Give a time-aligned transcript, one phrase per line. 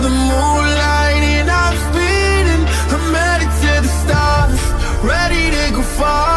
[0.00, 2.62] the moonlight and I'm speeding.
[2.94, 4.60] I'm headed to the stars,
[5.02, 6.33] ready to go far.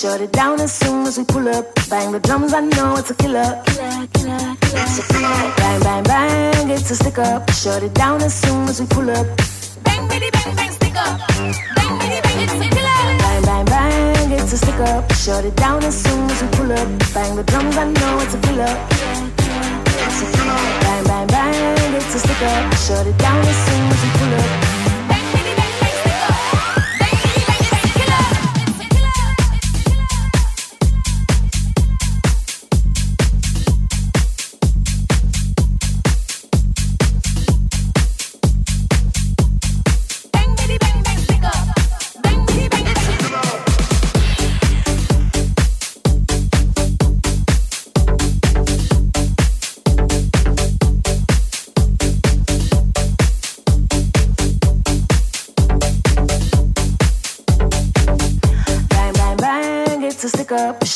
[0.00, 1.74] Shut it down as soon as we pull up.
[1.90, 3.44] Bang the drums, I know it's a killer.
[3.66, 4.80] Killer, killer, killer.
[4.80, 5.52] It's a killer.
[5.58, 7.50] Bang, bang, bang, it's a stick up.
[7.50, 9.26] Shut it down as soon as we pull up.
[9.84, 11.20] Bang, bitty, bang, bang, stick up.
[11.28, 13.02] Bang, bitty, bang, it's a killer.
[13.20, 15.12] Bang, bang, bang, it's a stick up.
[15.12, 16.88] Shut it down as soon as we pull up.
[17.12, 18.72] Bang the drums, I know it's a killer.
[20.08, 20.64] It's a killer.
[20.80, 22.74] Bang, bang, bang, it's a stick up.
[22.88, 24.69] Shut it down as soon as we pull up.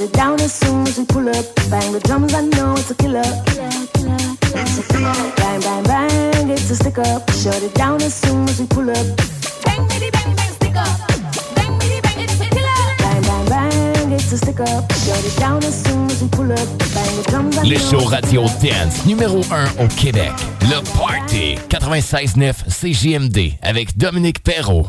[0.00, 1.44] It down as soon as we pull up.
[1.70, 3.22] Bang the drums, I know it's a killer.
[3.22, 4.62] Killer, killer, killer.
[4.62, 5.14] It's a killer.
[5.36, 7.30] Bang, bang, bang, it's a stick up.
[7.30, 9.06] Shut it down as soon as we pull up.
[9.64, 10.98] Bang, bitty, bang, bang, stick up.
[11.54, 12.80] Bang, bitty, bang, it's a killer.
[12.98, 14.92] Bang, bang, bang, it's a stick up.
[14.92, 16.68] Shut it down as soon as we pull up.
[16.92, 20.32] Bang the drums, I Le show radio dance numéro 1 au Québec.
[20.62, 24.88] Le Party 96.9 CJMD avec Dominique Perrault.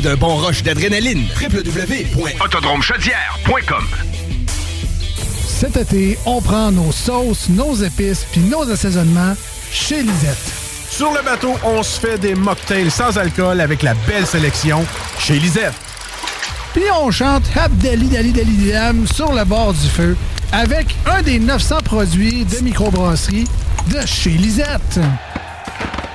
[0.00, 1.26] d'un bon rush d'adrénaline.
[1.40, 3.84] www.autodromechaudière.com
[5.46, 9.34] Cet été, on prend nos sauces, nos épices puis nos assaisonnements
[9.70, 10.52] chez Lisette.
[10.90, 14.84] Sur le bateau, on se fait des mocktails sans alcool avec la belle sélection
[15.18, 15.74] chez Lisette.
[16.72, 20.16] Puis on chante Abdali Dali Dali Dam sur le bord du feu
[20.52, 23.46] avec un des 900 produits de microbrasserie
[23.92, 25.00] de chez Lisette.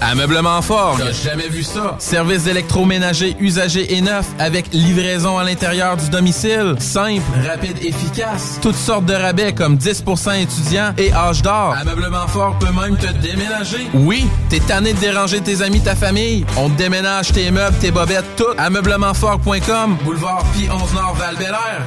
[0.00, 0.96] Ameublement Fort.
[0.98, 1.96] T'as jamais vu ça?
[1.98, 6.74] Service d'électroménager usagé et neuf avec livraison à l'intérieur du domicile.
[6.78, 8.58] Simple, rapide, efficace.
[8.62, 11.74] Toutes sortes de rabais comme 10% étudiants et âge d'or.
[11.80, 13.88] Ameublement Fort peut même te déménager.
[13.94, 16.44] Oui, t'es tanné de déranger tes amis, ta famille.
[16.56, 18.44] On te déménage tes meubles, tes bobettes, tout.
[18.56, 19.96] Ameublementfort.com.
[20.04, 21.36] Boulevard Pi 11 Nord val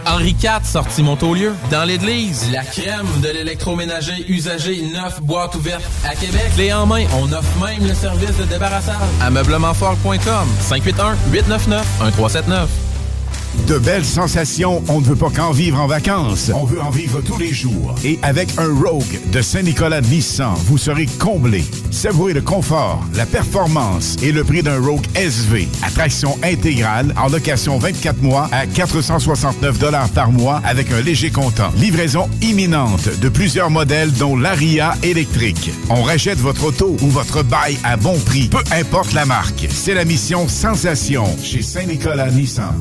[0.05, 1.53] Henri IV, sortie Montaulieu.
[1.69, 6.51] Dans l'église, la crème de l'électroménager usagé neuf boîte ouverte à Québec.
[6.55, 8.97] Clé en main, on offre même le service de débarrassage.
[9.21, 12.90] Ameublementfort.com 581 899 1379.
[13.67, 16.51] De belles sensations, on ne veut pas qu'en vivre en vacances.
[16.53, 17.95] On veut en vivre tous les jours.
[18.03, 21.63] Et avec un Rogue de Saint-Nicolas Nissan, vous serez comblé.
[21.91, 25.67] Savourez le confort, la performance et le prix d'un Rogue SV.
[25.83, 29.79] Attraction intégrale en location 24 mois à 469
[30.13, 31.71] par mois avec un léger comptant.
[31.77, 35.71] Livraison imminente de plusieurs modèles dont l'Aria électrique.
[35.89, 39.67] On rachète votre auto ou votre bail à bon prix, peu importe la marque.
[39.69, 42.75] C'est la mission Sensation chez Saint-Nicolas Nissan.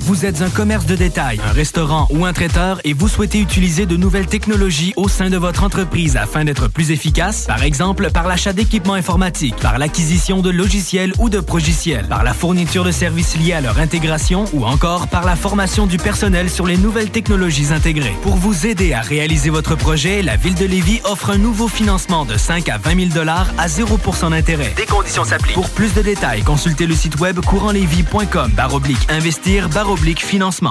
[0.00, 3.84] Vous êtes un commerce de détail, un restaurant ou un traiteur et vous souhaitez utiliser
[3.84, 8.26] de nouvelles technologies au sein de votre entreprise afin d'être plus efficace, par exemple par
[8.26, 13.36] l'achat d'équipements informatiques, par l'acquisition de logiciels ou de progiciels, par la fourniture de services
[13.36, 17.72] liés à leur intégration ou encore par la formation du personnel sur les nouvelles technologies
[17.72, 18.16] intégrées.
[18.22, 22.24] Pour vous aider à réaliser votre projet, la Ville de Lévis offre un nouveau financement
[22.24, 24.72] de 5 à 20 000 à 0% d'intérêt.
[24.76, 25.54] Des conditions s'appliquent.
[25.54, 30.70] Pour plus de détails, consultez le site web courantlevy.com baroblique investir financement.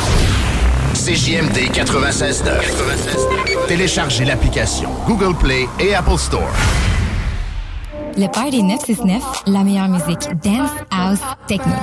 [0.94, 3.68] CJMD 96.9.
[3.68, 6.50] Téléchargez l'application Google Play et Apple Store.
[8.18, 11.74] Le Party 969, la meilleure musique dance, house, techno.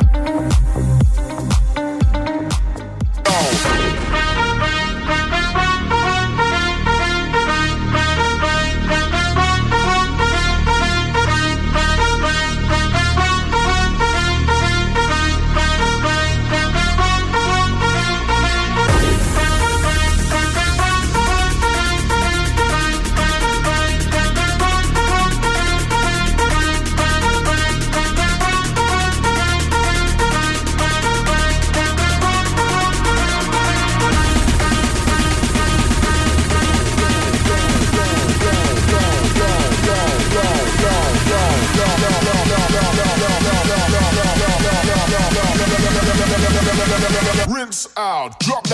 [47.97, 48.66] Out, drop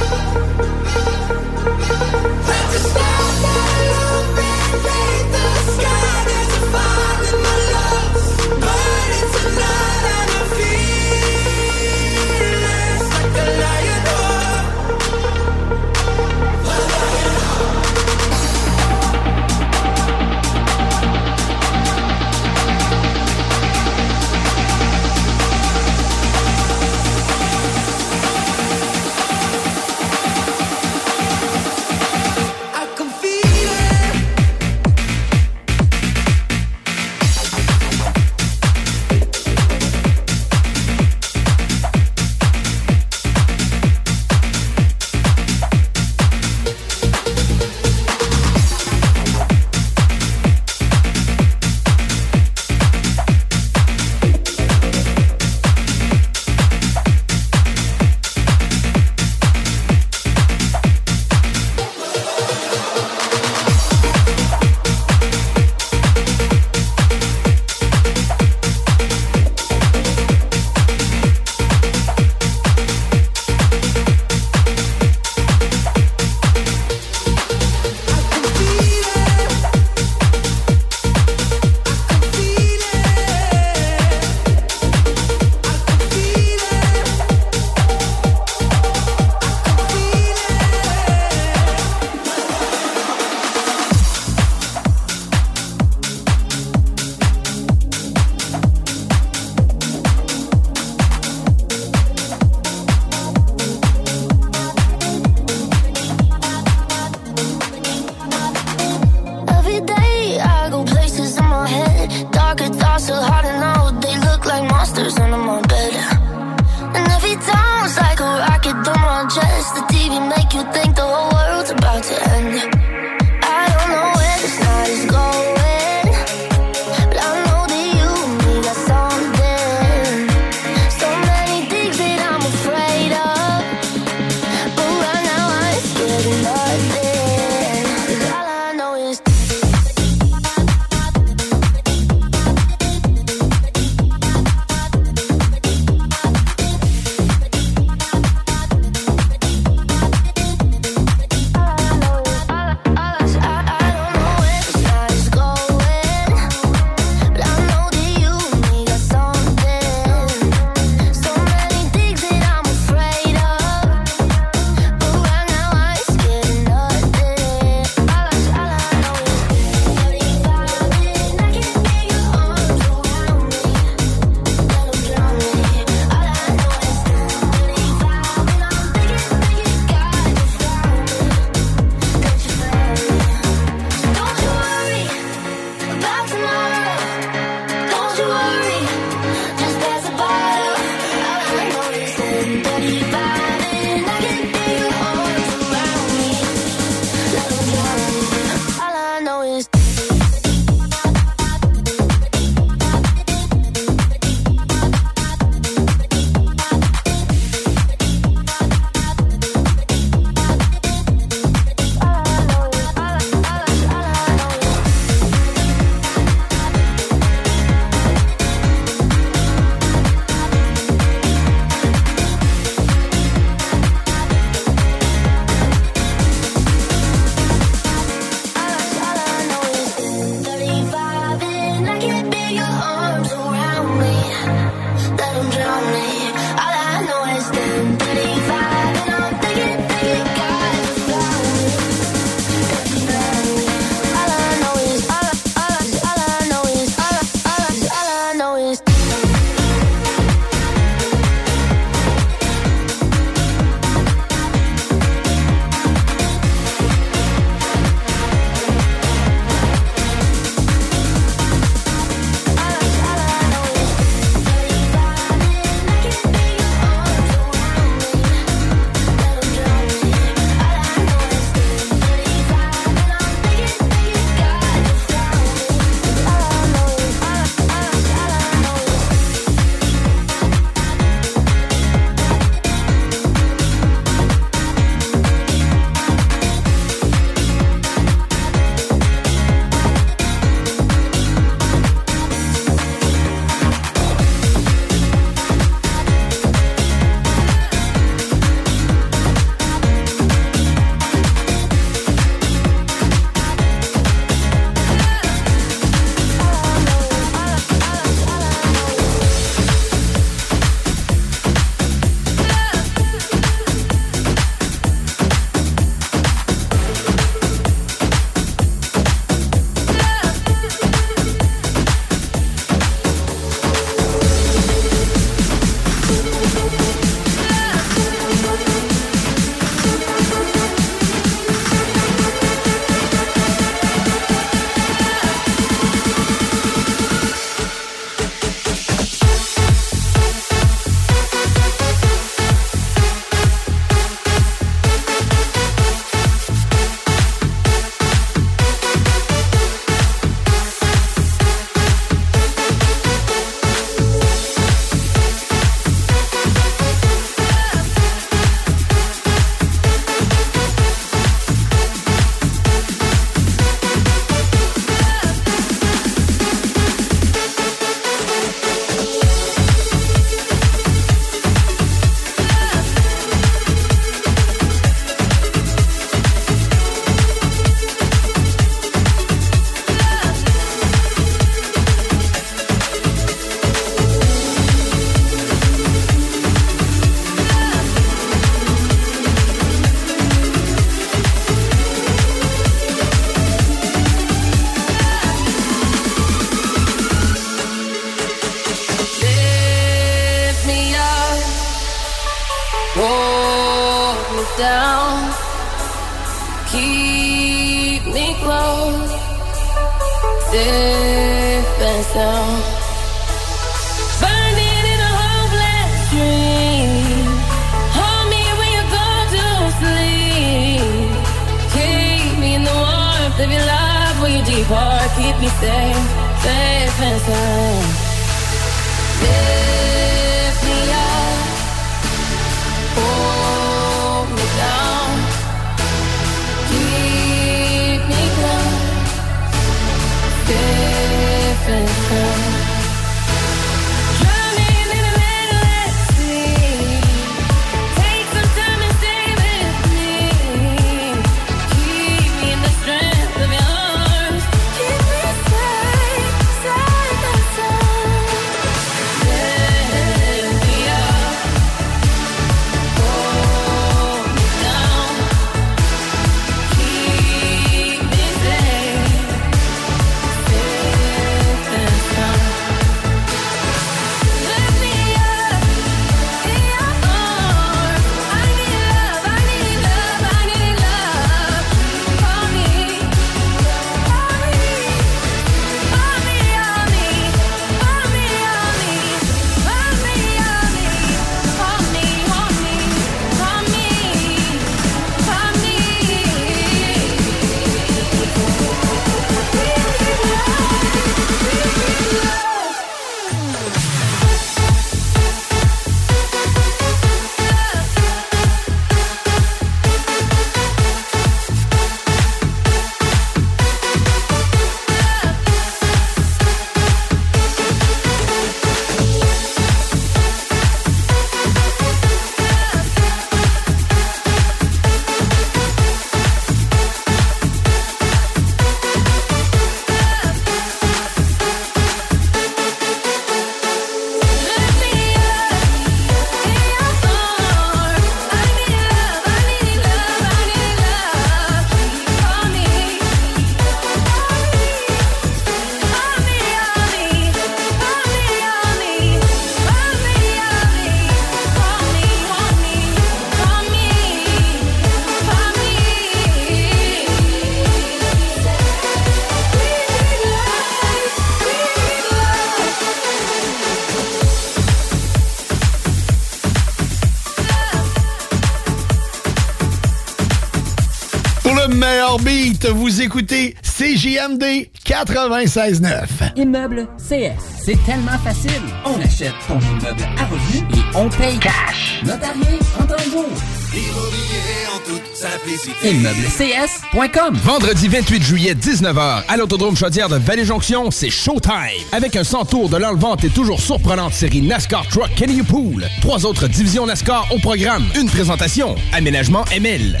[572.72, 574.42] Vous écoutez CJMD
[574.84, 576.36] 96.9.
[576.36, 578.50] Immeuble CS, c'est tellement facile.
[578.84, 582.02] On achète ton immeuble à revenu et on paye cash.
[582.04, 583.26] Notarié en temps jour.
[583.72, 585.90] Immobilier en toute simplicité.
[585.90, 591.52] ImmeublesCS.com Vendredi 28 juillet, 19h, à l'Autodrome Chaudière de Vallée-Jonction, c'est Showtime.
[591.92, 595.86] Avec un 100 tours de l'enlevante et toujours surprenante série NASCAR Truck Kenny Pool.
[596.00, 597.84] Trois autres divisions NASCAR au programme.
[597.94, 598.74] Une présentation.
[598.92, 600.00] Aménagement ML.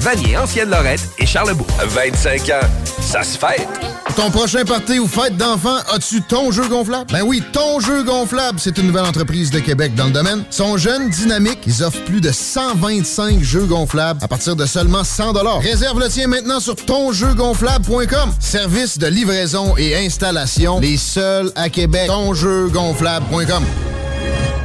[0.00, 1.66] Vanier, Ancienne Lorette et Charlebourg.
[1.84, 2.66] 25 ans,
[3.00, 3.66] ça se fait.
[4.16, 7.12] Ton prochain party ou fête d'enfant, as-tu ton jeu gonflable?
[7.12, 10.44] Ben oui, ton jeu gonflable, c'est une nouvelle entreprise de Québec dans le domaine.
[10.50, 15.04] Ils sont jeunes, dynamiques, ils offrent plus de 125 jeux gonflables à partir de seulement
[15.04, 18.32] 100 Réserve le tien maintenant sur tonjeugonflable.com.
[18.40, 22.06] Service de livraison et installation, les seuls à Québec.
[22.06, 23.64] Tonjeugonflable.com.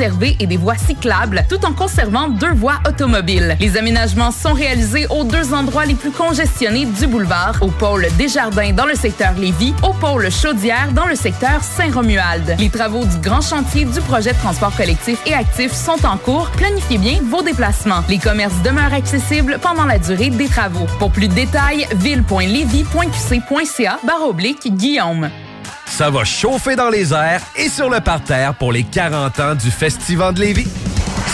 [0.00, 3.56] et des voies cyclables, tout en conservant deux voies automobiles.
[3.60, 8.72] Les aménagements sont réalisés aux deux endroits les plus congestionnés du boulevard, au pôle Desjardins
[8.72, 12.56] dans le secteur Lévis, au pôle Chaudière dans le secteur Saint-Romuald.
[12.58, 16.48] Les travaux du grand chantier du projet de transport collectif et actif sont en cours.
[16.56, 18.02] Planifiez bien vos déplacements.
[18.08, 20.86] Les commerces demeurent accessibles pendant la durée des travaux.
[20.98, 25.28] Pour plus de détails, ville.levy.qc.ca barre oblique Guillaume.
[25.90, 29.70] Ça va chauffer dans les airs et sur le parterre pour les 40 ans du
[29.70, 30.68] Festival de Lévis.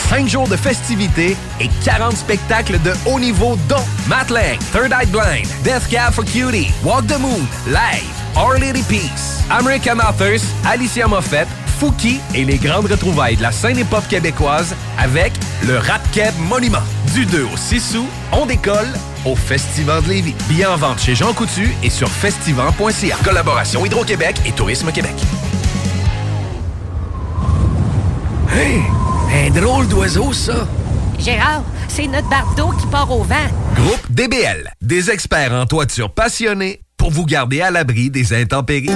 [0.09, 5.47] 5 jours de festivités et 40 spectacles de haut niveau dont Matt Third Eye Blind,
[5.63, 11.49] Death Cab for Cutie, Walk the Moon, Live, Our Lady Peace, American Authors, Alicia Moffett,
[11.79, 15.33] Fouki et les grandes retrouvailles de la scène hip-hop québécoise avec
[15.67, 16.83] le Rap Keb Monument.
[17.15, 18.89] Du 2 au 6 août, on décolle
[19.27, 20.35] au Festival de Lévis.
[20.49, 23.17] Billets en vente chez Jean Coutu et sur festival.ca.
[23.25, 25.15] Collaboration Hydro-Québec et Tourisme Québec.
[28.53, 28.81] Hey!
[29.35, 30.67] Un drôle d'oiseau, ça!
[31.19, 33.35] Gérard, c'est notre bardeau qui part au vent.
[33.75, 38.91] Groupe DBL, des experts en toiture passionnés pour vous garder à l'abri des intempéries.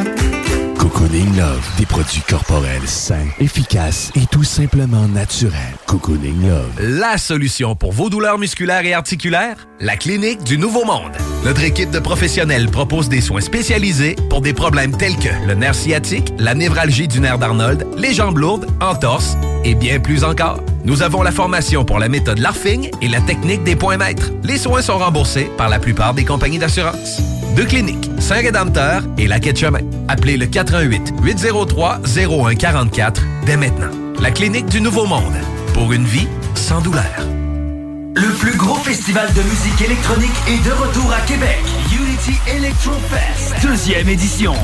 [0.81, 5.77] Cocooning Love, des produits corporels sains, efficaces et tout simplement naturels.
[5.87, 6.71] Cocooning Love.
[6.81, 9.69] La solution pour vos douleurs musculaires et articulaires?
[9.79, 11.13] La clinique du Nouveau Monde.
[11.45, 15.75] Notre équipe de professionnels propose des soins spécialisés pour des problèmes tels que le nerf
[15.75, 20.61] sciatique, la névralgie du nerf d'Arnold, les jambes lourdes, entorse et bien plus encore.
[20.87, 24.31] Nous avons la formation pour la méthode LARFING et la technique des points maîtres.
[24.45, 27.21] Les soins sont remboursés par la plupart des compagnies d'assurance.
[27.57, 29.81] Deux cliniques, Saint-Rédempteur et la Quai de Chemin.
[30.09, 33.91] Appelez le 88 803 0144 dès maintenant.
[34.21, 35.35] La clinique du Nouveau Monde.
[35.75, 37.05] Pour une vie sans douleur.
[38.15, 41.59] Le plus gros festival de musique électronique est de retour à Québec.
[41.93, 43.55] Unity Electro Fest.
[43.67, 44.55] Deuxième édition.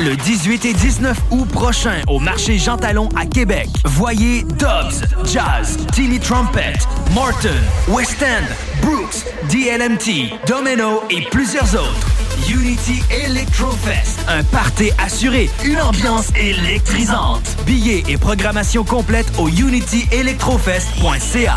[0.00, 3.68] Le 18 et 19 août prochain au marché Jean Talon à Québec.
[3.84, 6.72] Voyez Dobbs, Jazz, Timmy Trumpet,
[7.14, 7.50] Martin,
[7.88, 8.46] West End,
[8.80, 12.11] Brooks, DLMT, Domino et plusieurs autres.
[12.48, 14.20] Unity Electrofest.
[14.28, 17.42] Un party assuré, une ambiance électrisante.
[17.66, 21.56] Billets et programmation complète au unityelectrofest.ca.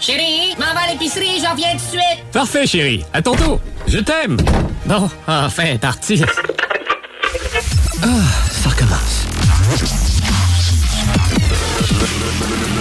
[0.00, 2.24] Chérie, m'en va à l'épicerie, j'en viens tout de suite.
[2.32, 3.04] Parfait, chérie.
[3.12, 3.60] À ton tour.
[3.86, 4.36] Je t'aime.
[4.86, 6.22] Bon, enfin, parti.
[8.02, 8.06] Ah,
[8.50, 9.26] ça recommence.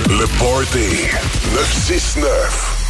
[0.10, 1.08] Le Party
[1.54, 2.81] 969.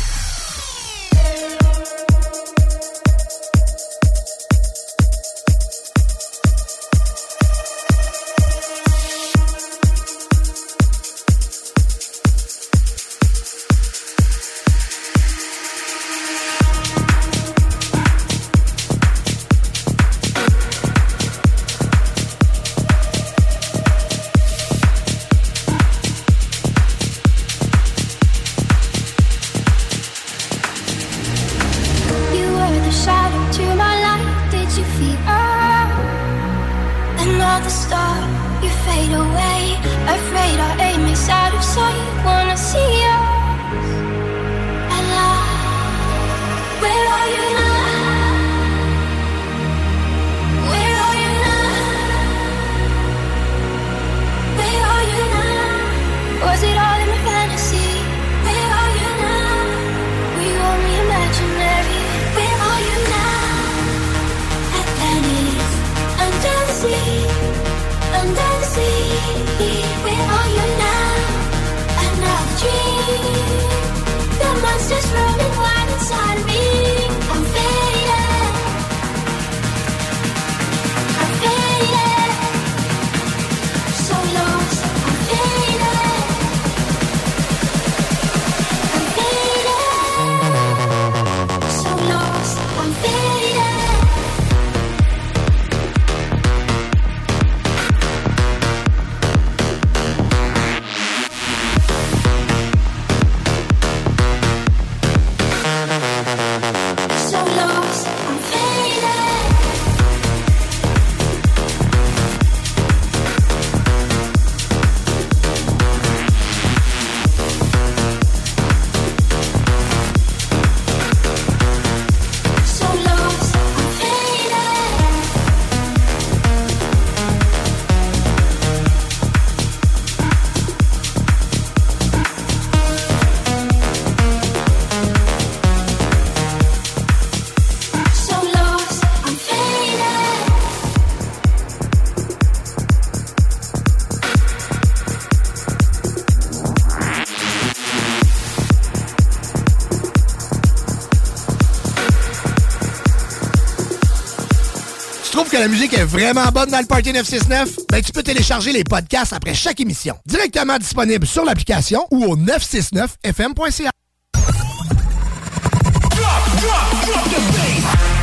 [155.62, 157.82] La musique est vraiment bonne dans le Party 969?
[157.91, 160.17] Ben, tu peux télécharger les podcasts après chaque émission.
[160.26, 163.92] Directement disponible sur l'application ou au 969fm.ca.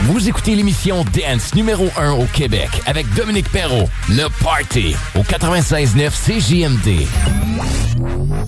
[0.03, 3.89] Vous écoutez l'émission Dance numéro 1 au Québec avec Dominique Perrault.
[4.09, 7.07] Le Party au 96.9 CJMD.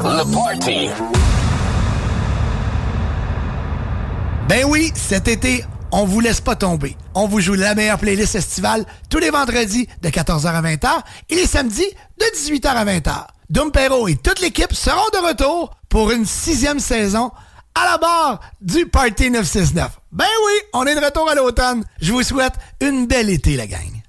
[0.01, 0.89] Le Party.
[4.49, 6.97] Ben oui, cet été, on vous laisse pas tomber.
[7.15, 10.89] On vous joue la meilleure playlist estivale tous les vendredis de 14h à 20h
[11.29, 11.89] et les samedis
[12.19, 13.27] de 18h à 20h.
[13.51, 17.33] Dom Perrault et toute l'équipe seront de retour pour une sixième saison
[17.75, 19.99] à la barre du Party 969.
[20.13, 21.85] Ben oui, on est de retour à l'automne.
[22.01, 24.00] Je vous souhaite une belle été, la gang.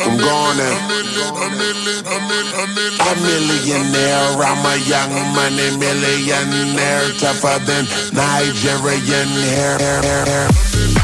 [0.00, 0.68] I'm gonna.
[3.00, 9.76] A millionaire, I'm a young money millionaire, tougher than Nigerian hair.
[9.76, 10.99] A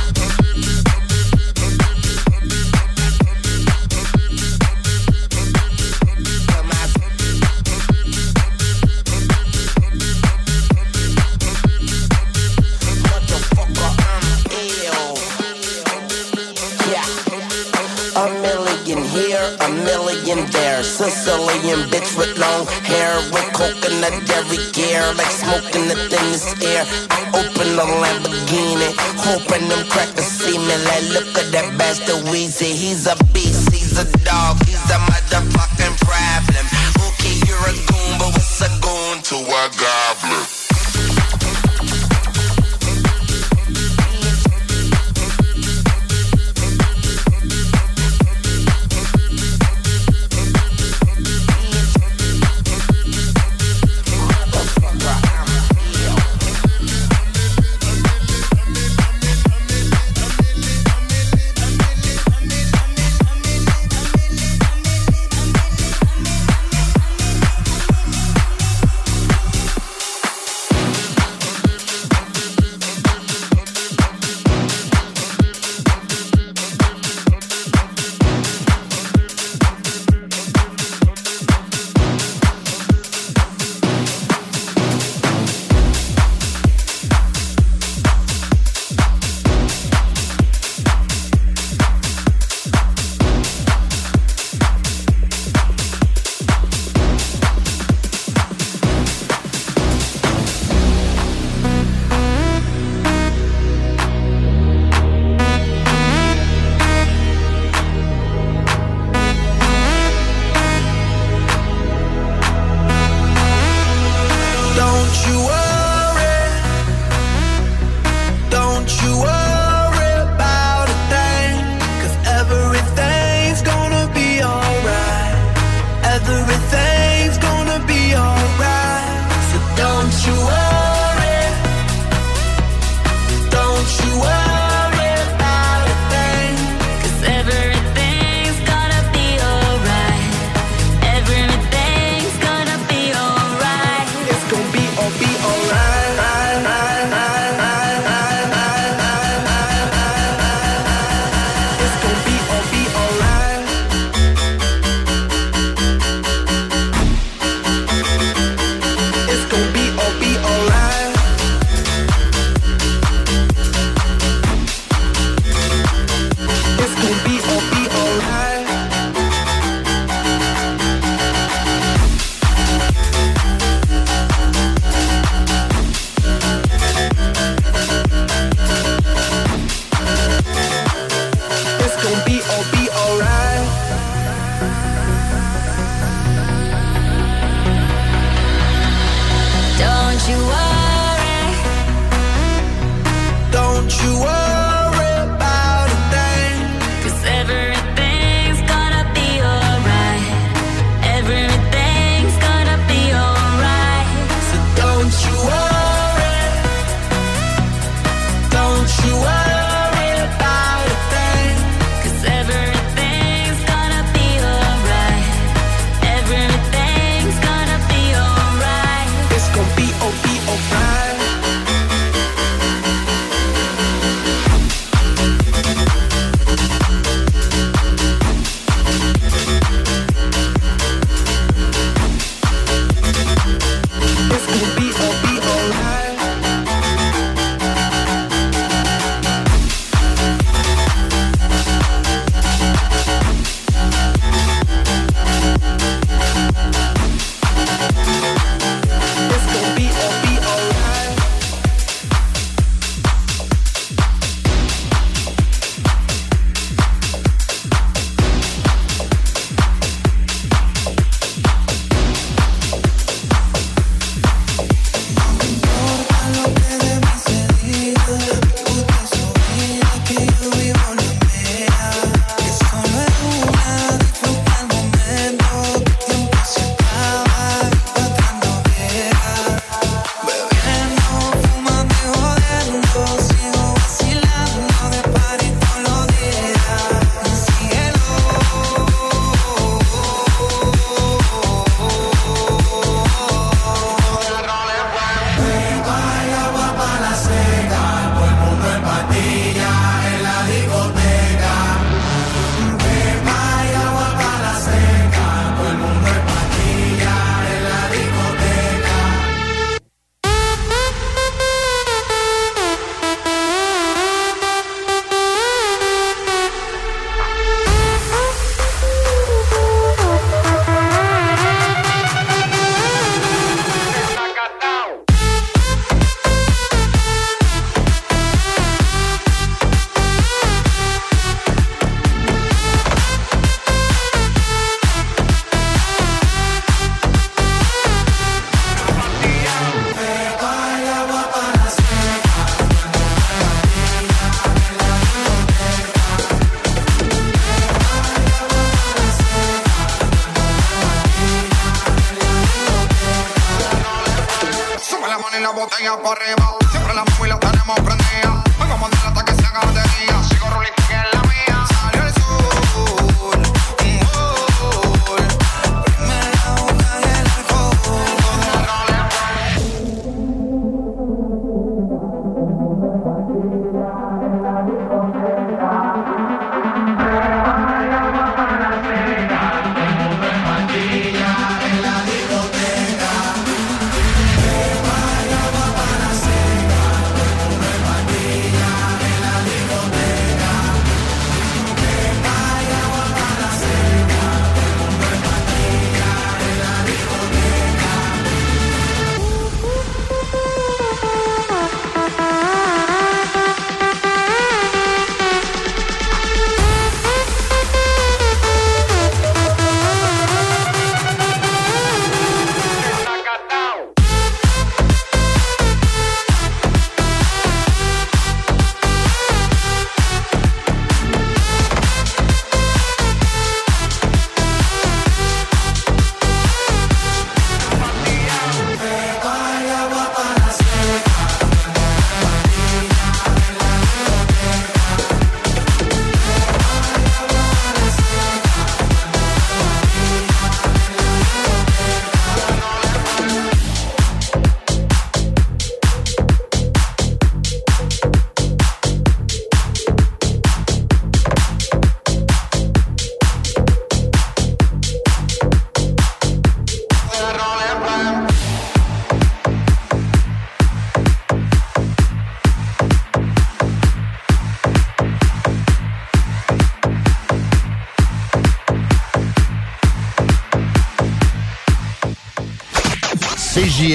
[21.07, 26.83] Sicilian bitch with long hair, with coconut every gear, like smoking the thinnest air.
[27.11, 30.75] I open the Lamborghini, hoping them crackers see me.
[30.83, 32.75] Like, look at that bastard Weezy.
[32.75, 36.67] He's a beast, he's a dog, he's a motherfucking problem.
[37.07, 40.06] Okay, you're a goon, but what's a goon to a goblin?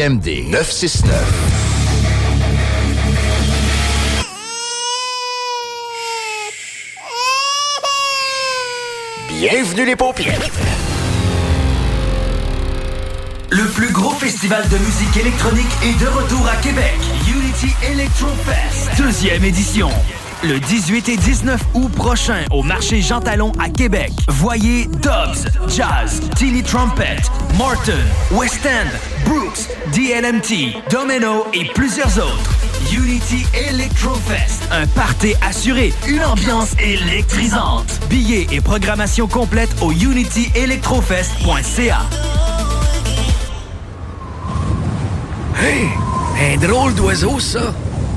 [0.02, 1.14] CJMD 969.
[9.30, 10.40] Bienvenue les paupières.
[13.52, 16.98] Le plus gros festival de musique électronique est de retour à Québec.
[17.28, 19.90] Unity Electro Fest, deuxième édition.
[20.44, 24.12] Le 18 et 19 août prochain au marché Jean Talon à Québec.
[24.28, 27.18] Voyez Dobbs, Jazz, Tilly Trumpet,
[27.60, 28.00] Martin,
[28.32, 28.88] West End,
[29.24, 32.56] Brooks, DLMT, Domino et plusieurs autres.
[32.92, 38.00] Unity Electro Fest, un party assuré, une ambiance électrisante.
[38.10, 42.00] Billets et programmation complète au unityelectrofest.ca.
[45.62, 45.88] Hey,
[46.42, 47.76] un drôle d'oiseau, ça.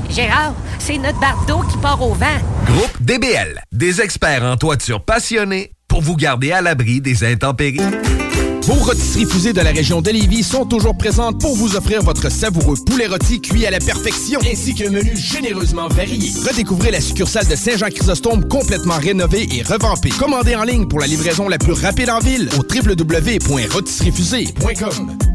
[0.09, 0.53] Gérard,
[0.85, 2.37] c'est notre bardeau qui part au vent.
[2.67, 7.81] Groupe DBL, des experts en toiture passionnés pour vous garder à l'abri des intempéries.
[8.61, 12.31] Vos rôtisseries fusées de la région de Lévis sont toujours présentes pour vous offrir votre
[12.31, 16.31] savoureux poulet rôti cuit à la perfection, ainsi qu'un menu généreusement varié.
[16.47, 20.09] Redécouvrez la succursale de Saint-Jean-Chrysostome complètement rénovée et revampée.
[20.09, 25.34] Commandez en ligne pour la livraison la plus rapide en ville au www.rôtisseriefusée.com.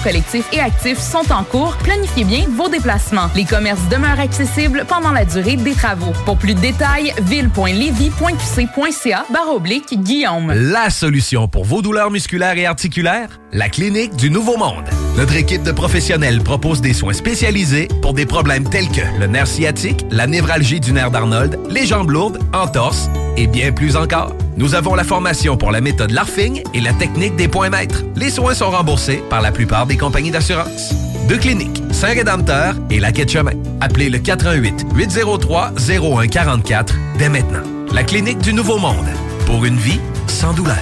[0.01, 1.75] collectif et actif sont en cours.
[1.77, 3.29] Planifiez bien vos déplacements.
[3.35, 6.13] Les commerces demeurent accessibles pendant la durée des travaux.
[6.25, 10.51] Pour plus de détails, ville.levy.qc.ca barre oblique Guillaume.
[10.53, 13.39] La solution pour vos douleurs musculaires et articulaires?
[13.53, 14.85] La Clinique du Nouveau Monde.
[15.17, 19.47] Notre équipe de professionnels propose des soins spécialisés pour des problèmes tels que le nerf
[19.47, 24.33] sciatique, la névralgie du nerf d'Arnold, les jambes lourdes, entorses et bien plus encore.
[24.57, 28.03] Nous avons la formation pour la méthode LARFING et la technique des points maîtres.
[28.15, 30.93] Les soins sont remboursés par la plupart des compagnies d'assurance.
[31.27, 33.53] Deux cliniques, Saint-Rédempteur et la Quai de Chemin.
[33.79, 37.63] Appelez le 418 803 0144 dès maintenant.
[37.93, 39.07] La Clinique du Nouveau Monde.
[39.45, 40.75] Pour une vie sans douleur.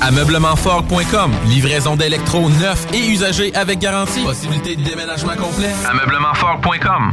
[0.00, 1.32] Ameublementfort.com.
[1.48, 4.22] Livraison d'électro neufs et usagés avec garantie.
[4.22, 5.70] Possibilité de déménagement complet.
[5.90, 7.12] Ameublementfort.com.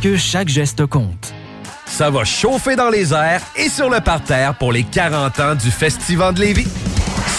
[0.00, 1.32] que chaque geste compte.
[1.86, 5.70] Ça va chauffer dans les airs et sur le parterre pour les 40 ans du
[5.70, 6.68] Festival de Lévis.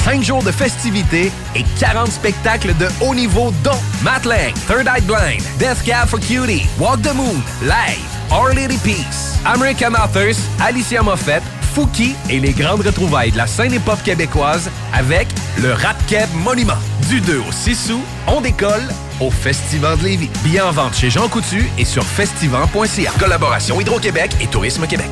[0.04, 5.44] 5 jours de festivités et 40 spectacles de haut niveau dont Matt Third Eye Blind,
[5.60, 11.44] Death Cab for Cutie, Walk the Moon, Live, Our Lady Peace, American Authors, Alicia Moffett,
[11.76, 15.28] Fouki et les grandes retrouvailles de la scène hip-hop québécoise avec
[15.62, 15.98] le Rap
[16.34, 16.74] Monument.
[17.10, 18.88] Du 2 au 6 août, on décolle
[19.20, 20.30] au Festival de Lévis.
[20.44, 23.12] Billets en vente chez Jean Coutu et sur festival.ca.
[23.20, 25.10] Collaboration Hydro-Québec et Tourisme Québec.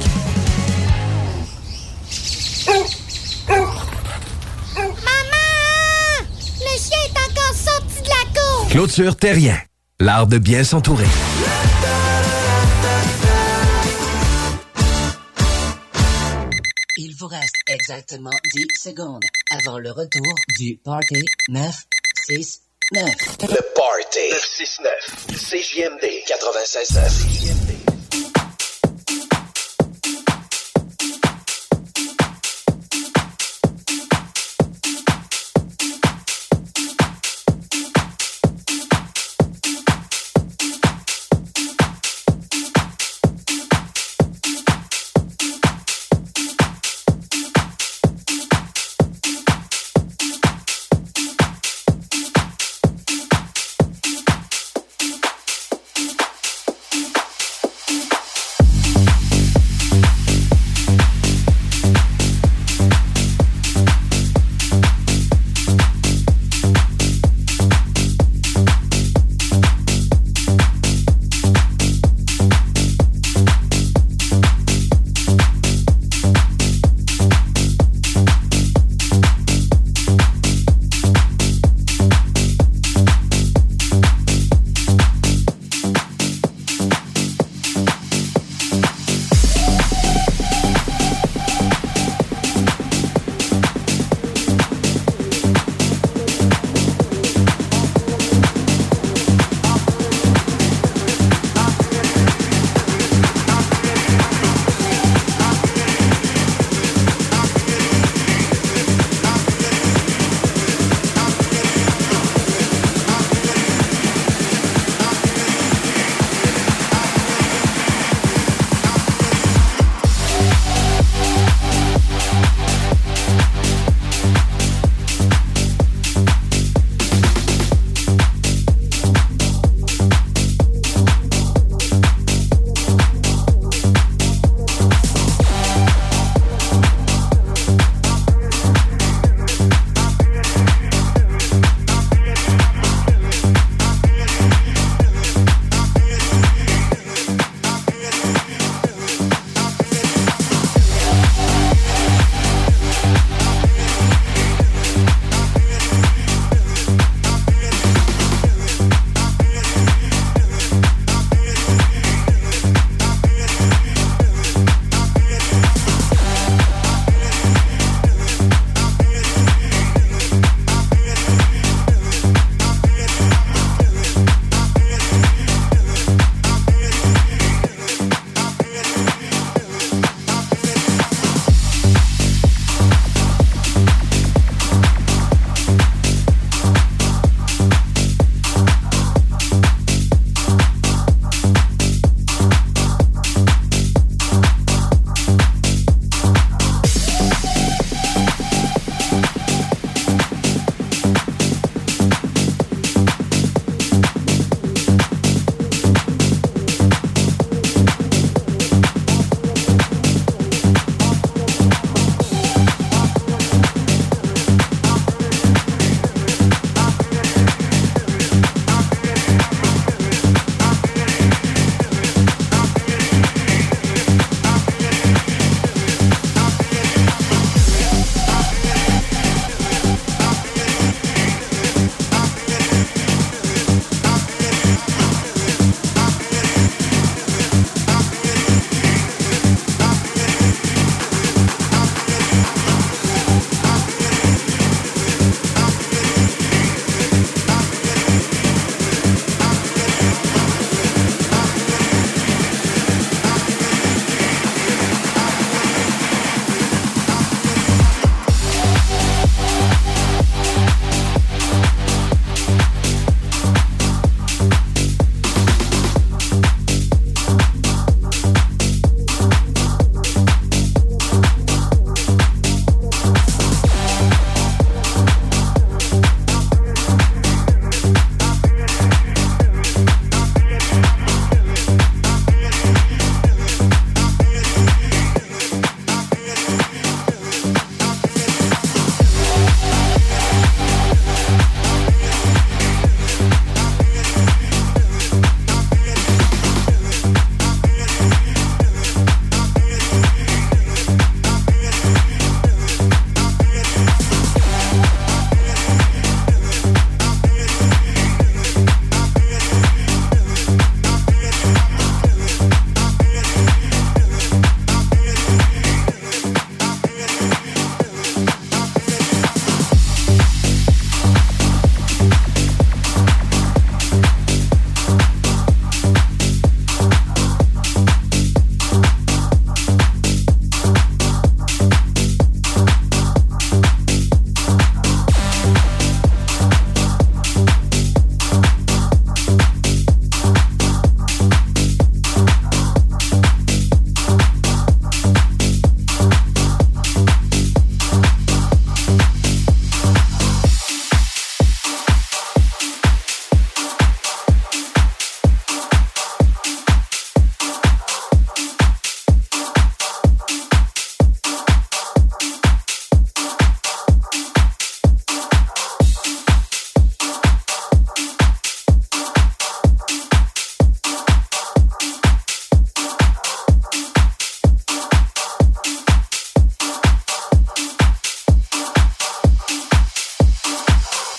[4.78, 4.96] Maman!
[6.60, 8.70] Le chien est encore sorti de la cour!
[8.70, 9.58] Clôture Terrien.
[10.00, 11.08] L'art de bien s'entourer.
[16.98, 22.65] Il vous reste exactement 10 secondes avant le retour du Party 969.
[22.92, 24.92] Le Party 969.
[25.34, 27.85] CJMD 96.9.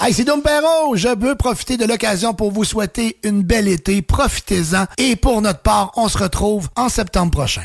[0.06, 0.94] Hey, c'est Dom Perrault.
[0.94, 4.02] Je veux profiter de l'occasion pour vous souhaiter une belle été.
[4.02, 4.84] Profitez-en.
[4.98, 7.64] Et pour notre part, on se retrouve en septembre prochain.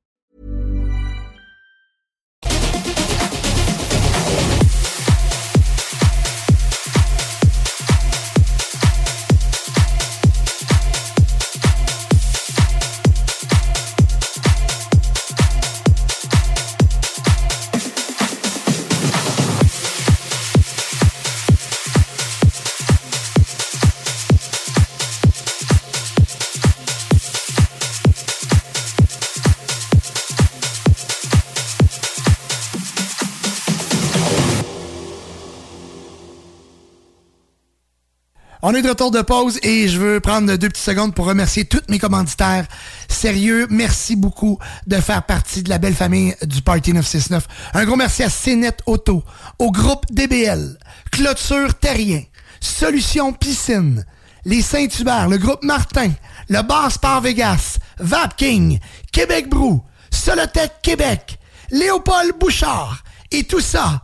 [38.63, 41.65] On est de retour de pause et je veux prendre deux petites secondes pour remercier
[41.65, 42.67] tous mes commanditaires.
[43.07, 47.47] Sérieux, merci beaucoup de faire partie de la belle famille du Party 969.
[47.73, 49.23] Un gros merci à CNET Auto,
[49.57, 50.77] au groupe DBL,
[51.11, 52.21] Clôture Terrien,
[52.59, 54.05] Solution Piscine,
[54.45, 56.11] les Saint-Hubert, le groupe Martin,
[56.47, 58.77] le Bar Sport Vegas, Vapking,
[59.11, 59.81] Québec Brou,
[60.11, 61.39] Solotech Québec,
[61.71, 64.03] Léopold Bouchard et tout ça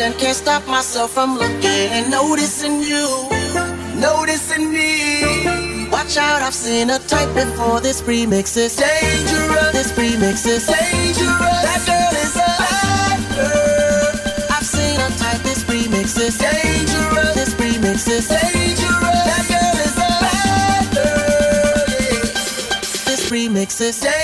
[0.00, 3.28] and can't stop myself from looking and noticing you,
[4.00, 5.88] noticing me.
[5.88, 7.80] Watch out, I've seen a type before.
[7.80, 9.72] This remix is dangerous.
[9.72, 11.62] This remix is dangerous.
[11.66, 14.50] That girl is a bad girl.
[14.50, 15.42] I've seen a type.
[15.42, 17.34] This remix is dangerous.
[17.34, 19.24] This remix is dangerous.
[19.28, 21.86] That girl is a bad girl.
[23.06, 24.23] This remix is dangerous.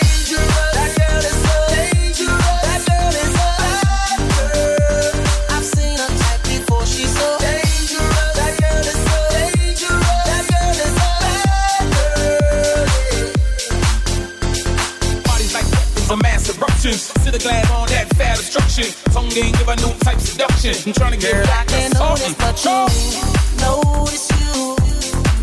[19.31, 20.75] Game, give a new type seduction.
[20.87, 21.67] I'm trying to get Girl, back.
[21.69, 24.77] that's but you notice you,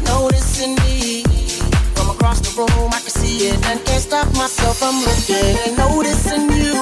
[0.05, 1.23] noticing me.
[1.95, 5.75] From across the room, I can see it and can't stop myself from looking.
[5.77, 6.75] Noticing you,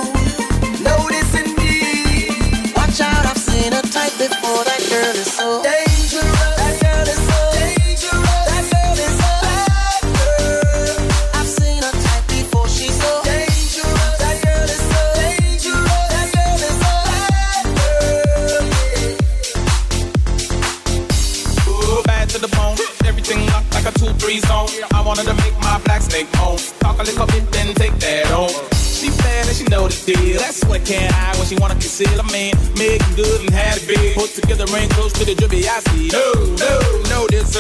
[0.82, 2.30] noticing me.
[2.76, 4.64] Watch out, I've seen a type before.
[4.66, 5.62] That girl is so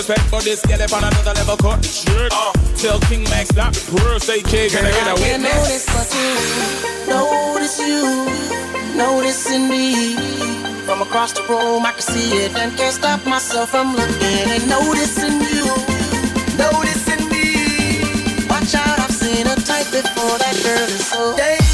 [0.07, 0.61] no disrespect for this.
[0.65, 2.31] Get up on another level, caught the shit.
[2.33, 4.19] Uh, tell King Max stop the purr.
[4.19, 5.85] Say, kid, can I get a Girl, I can't witness?
[5.85, 6.31] notice but you
[7.07, 10.15] notice you noticing me
[10.85, 14.69] from across the room I can see it and can't stop myself from looking and
[14.69, 15.65] noticing you
[16.57, 21.64] noticing me watch out I've seen a type before that girl is so dangerous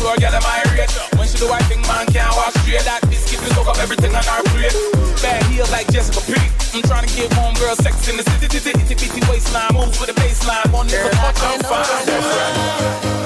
[0.00, 0.90] she on the dance floor, get them irate.
[1.18, 2.84] When she do I think man can't walk straight.
[2.84, 4.74] That biscuit will soak up everything on our plate.
[5.22, 6.34] Bad heels like Jessica P.
[6.74, 9.74] I'm trying to get home girl sex in the city, city, itty bitty waistline.
[9.74, 10.64] Moves with the baseline.
[10.88, 13.19] Nigga much, I'm fine.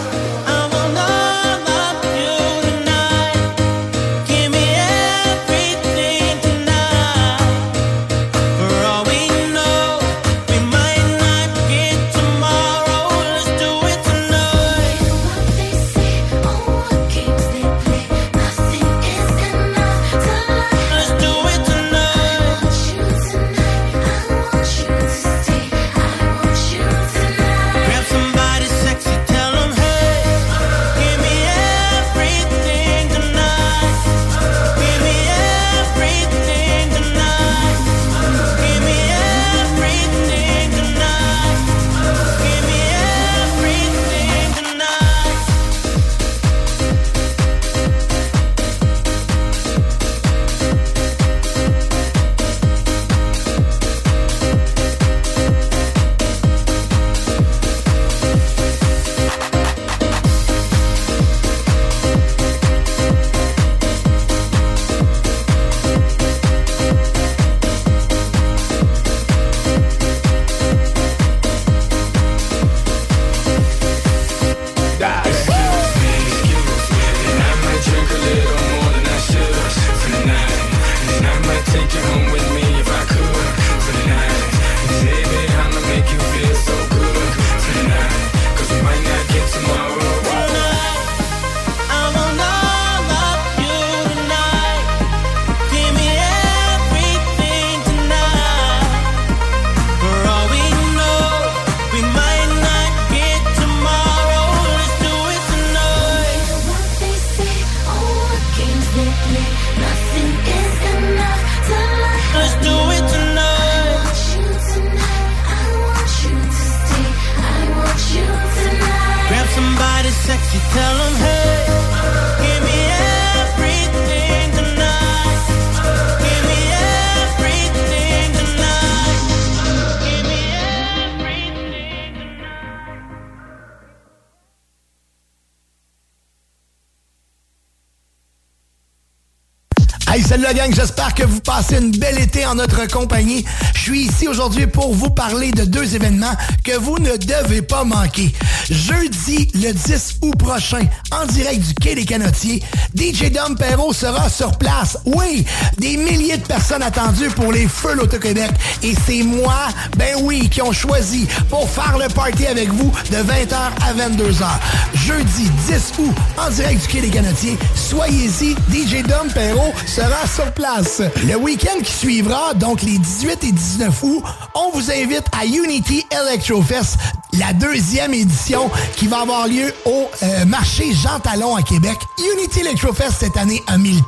[140.73, 143.45] J'espère que vous passez une belle été en notre compagnie.
[143.75, 146.35] Je suis ici aujourd'hui pour vous parler de deux événements
[146.65, 148.33] que vous ne devez pas manquer.
[148.71, 152.63] Jeudi, le 10 août prochain, en direct du Quai des Canotiers,
[152.97, 154.97] DJ Dom Perrault sera sur place.
[155.05, 155.45] Oui,
[155.79, 158.51] des milliers de personnes attendues pour les Feux l'Auto-Québec.
[158.83, 159.69] Et c'est moi,
[159.99, 164.47] ben oui, qui ont choisi pour faire le party avec vous de 20h à 22h.
[164.95, 167.59] Jeudi 10 août, en direct du Quai des Canotiers,
[167.95, 171.01] soyez-y, DJ Dom Perrault sera sur place.
[171.29, 174.23] Le week-end qui suivra, donc les 18 et 19 août,
[174.55, 176.97] on vous invite à Unity Electrofest,
[177.39, 181.99] la deuxième édition qui va avoir lieu au euh, marché Jean Talon à Québec.
[182.37, 184.01] Unity Electrofest cette année a mis le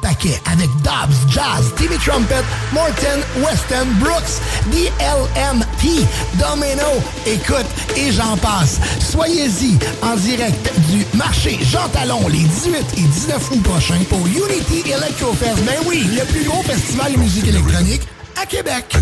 [0.53, 2.43] avec Dobbs, Jazz, Timmy Trumpet,
[2.73, 4.41] Morton, Weston, Brooks,
[6.39, 8.81] Domino, écoute, et j'en passe.
[9.01, 14.91] Soyez-y en direct du marché Jean Talon les 18 et 19 août prochains pour Unity
[14.91, 15.65] Electrofest.
[15.65, 18.03] Ben oui, le plus gros festival de musique électronique
[18.41, 18.97] à Québec.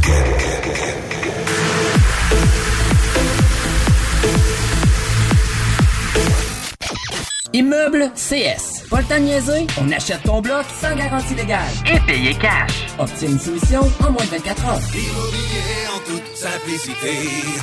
[7.52, 8.73] Immeuble CS.
[8.90, 9.66] Pas le temps de niaiser?
[9.80, 11.60] On achète ton bloc sans garantie légale.
[11.92, 12.72] Et payer cash.
[12.98, 14.80] Obtiens une soumission en moins de 24 heures.
[14.94, 17.12] Immobilier en toute simplicité.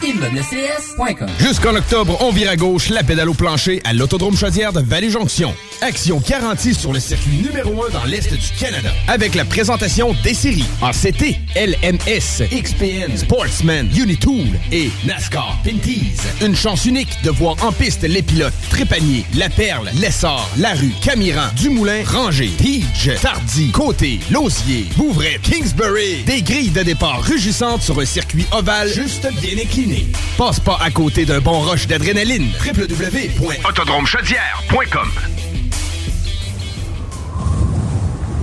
[0.03, 4.81] ImmeublesCS.com Jusqu'en octobre, on vire à gauche la pédale au plancher à l'Autodrome Chaudière de
[4.81, 5.53] Vallée-Jonction.
[5.81, 8.89] Action garantie sur le circuit numéro 1 dans l'Est du Canada.
[9.07, 16.17] Avec la présentation des séries en CT, LMS, XPN, Sportsman, Unitool et NASCAR Pinties.
[16.41, 21.49] Une chance unique de voir en piste les pilotes Trépanier, La Perle, Lessard, Larue, Camiran,
[21.57, 26.23] Dumoulin, Ranger, Tige, Tardy, Côté, Lausier, Bouvray, Kingsbury.
[26.25, 30.07] Des grilles de départ rugissantes sur un circuit ovale juste bien incliné.
[30.37, 32.47] Passe pas à côté d'un bon rush d'adrénaline.
[32.65, 35.09] www.autodromechaudière.com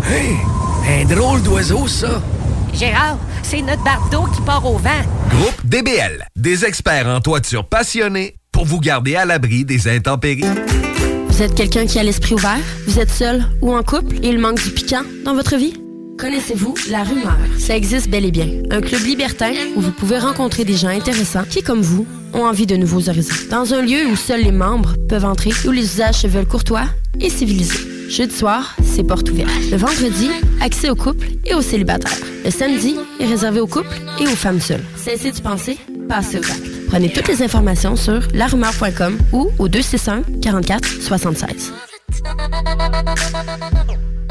[0.04, 0.36] Hey,
[0.90, 2.20] un drôle d'oiseau, ça.
[2.74, 4.90] Gérard, c'est notre bardeau qui part au vent.
[5.30, 10.44] Groupe DBL, des experts en toiture passionnés pour vous garder à l'abri des intempéries.
[11.38, 12.58] Vous êtes quelqu'un qui a l'esprit ouvert?
[12.88, 14.16] Vous êtes seul ou en couple?
[14.24, 15.72] Et il manque du piquant dans votre vie?
[16.18, 17.36] Connaissez-vous la rumeur?
[17.60, 18.48] Ça existe bel et bien.
[18.72, 22.66] Un club libertin où vous pouvez rencontrer des gens intéressants qui, comme vous, ont envie
[22.66, 23.36] de nouveaux horizons.
[23.50, 26.86] Dans un lieu où seuls les membres peuvent entrer, où les usages se veulent courtois
[27.20, 27.86] et civilisés.
[28.08, 29.52] Jeudi soir, c'est porte ouverte.
[29.70, 32.18] Le vendredi, accès aux couples et aux célibataires.
[32.44, 34.82] Le samedi est réservé aux couples et aux femmes seules.
[34.96, 35.78] Cessez de penser,
[36.08, 36.77] passez aux actes.
[36.88, 41.72] Prenez toutes les informations sur larumeur.com ou au 261 44 76.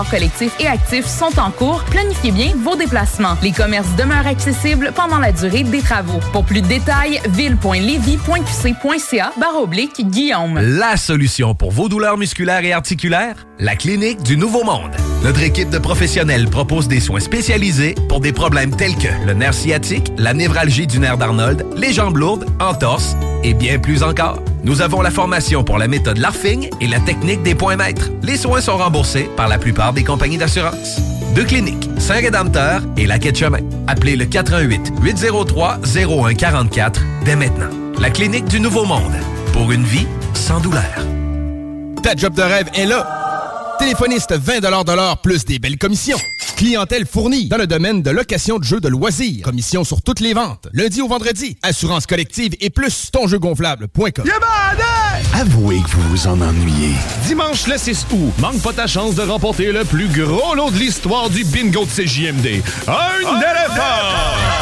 [0.00, 1.84] collectif et actif sont en cours.
[1.84, 3.36] Planifiez bien vos déplacements.
[3.42, 6.20] Les commerces demeurent accessibles pendant la durée des travaux.
[6.32, 10.58] Pour plus de détails, ville.levy.qc.ca oblique Guillaume.
[10.58, 13.36] La solution pour vos douleurs musculaires et articulaires?
[13.58, 14.90] La Clinique du Nouveau Monde.
[15.22, 19.54] Notre équipe de professionnels propose des soins spécialisés pour des problèmes tels que le nerf
[19.54, 24.42] sciatique, la névralgie du nerf d'Arnold, les jambes lourdes, entorse et bien plus encore.
[24.64, 28.10] Nous avons la formation pour la méthode LARFING et la technique des points maîtres.
[28.22, 31.00] Les soins sont remboursés par la plupart des compagnies d'assurance.
[31.34, 33.58] Deux cliniques, Saint-Rédempteur et la Quai de Chemin.
[33.88, 37.70] Appelez le 88 803 0144 dès maintenant.
[37.98, 39.14] La Clinique du Nouveau Monde.
[39.52, 40.82] Pour une vie sans douleur.
[42.02, 43.21] Ta job de rêve est là.
[43.82, 46.16] Téléphoniste 20 de l'heure plus des belles commissions.
[46.56, 49.42] Clientèle fournie dans le domaine de location de jeux de loisirs.
[49.42, 50.68] Commission sur toutes les ventes.
[50.72, 51.58] Lundi au vendredi.
[51.64, 54.24] Assurance collective et plus tonjeugonflable.com.
[55.34, 56.94] Avouez que vous vous en ennuyez.
[57.26, 60.78] Dimanche le 6 août, manque pas ta chance de remporter le plus gros lot de
[60.78, 62.62] l'histoire du bingo de CJMD.
[62.86, 64.61] Un, éléphant!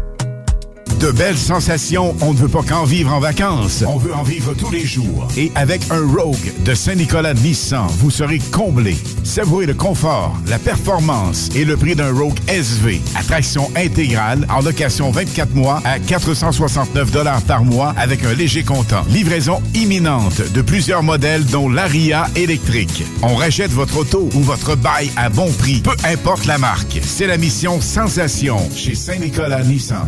[1.01, 3.83] De belles sensations, on ne veut pas qu'en vivre en vacances.
[3.87, 5.27] On veut en vivre tous les jours.
[5.35, 8.95] Et avec un Rogue de Saint-Nicolas Nissan, vous serez comblé.
[9.23, 13.01] Savourez le confort, la performance et le prix d'un Rogue SV.
[13.15, 17.09] Attraction intégrale en location 24 mois à 469
[17.47, 19.03] par mois avec un léger comptant.
[19.09, 23.03] Livraison imminente de plusieurs modèles dont l'Aria électrique.
[23.23, 26.99] On rachète votre auto ou votre bail à bon prix, peu importe la marque.
[27.01, 30.07] C'est la mission Sensation chez Saint-Nicolas Nissan.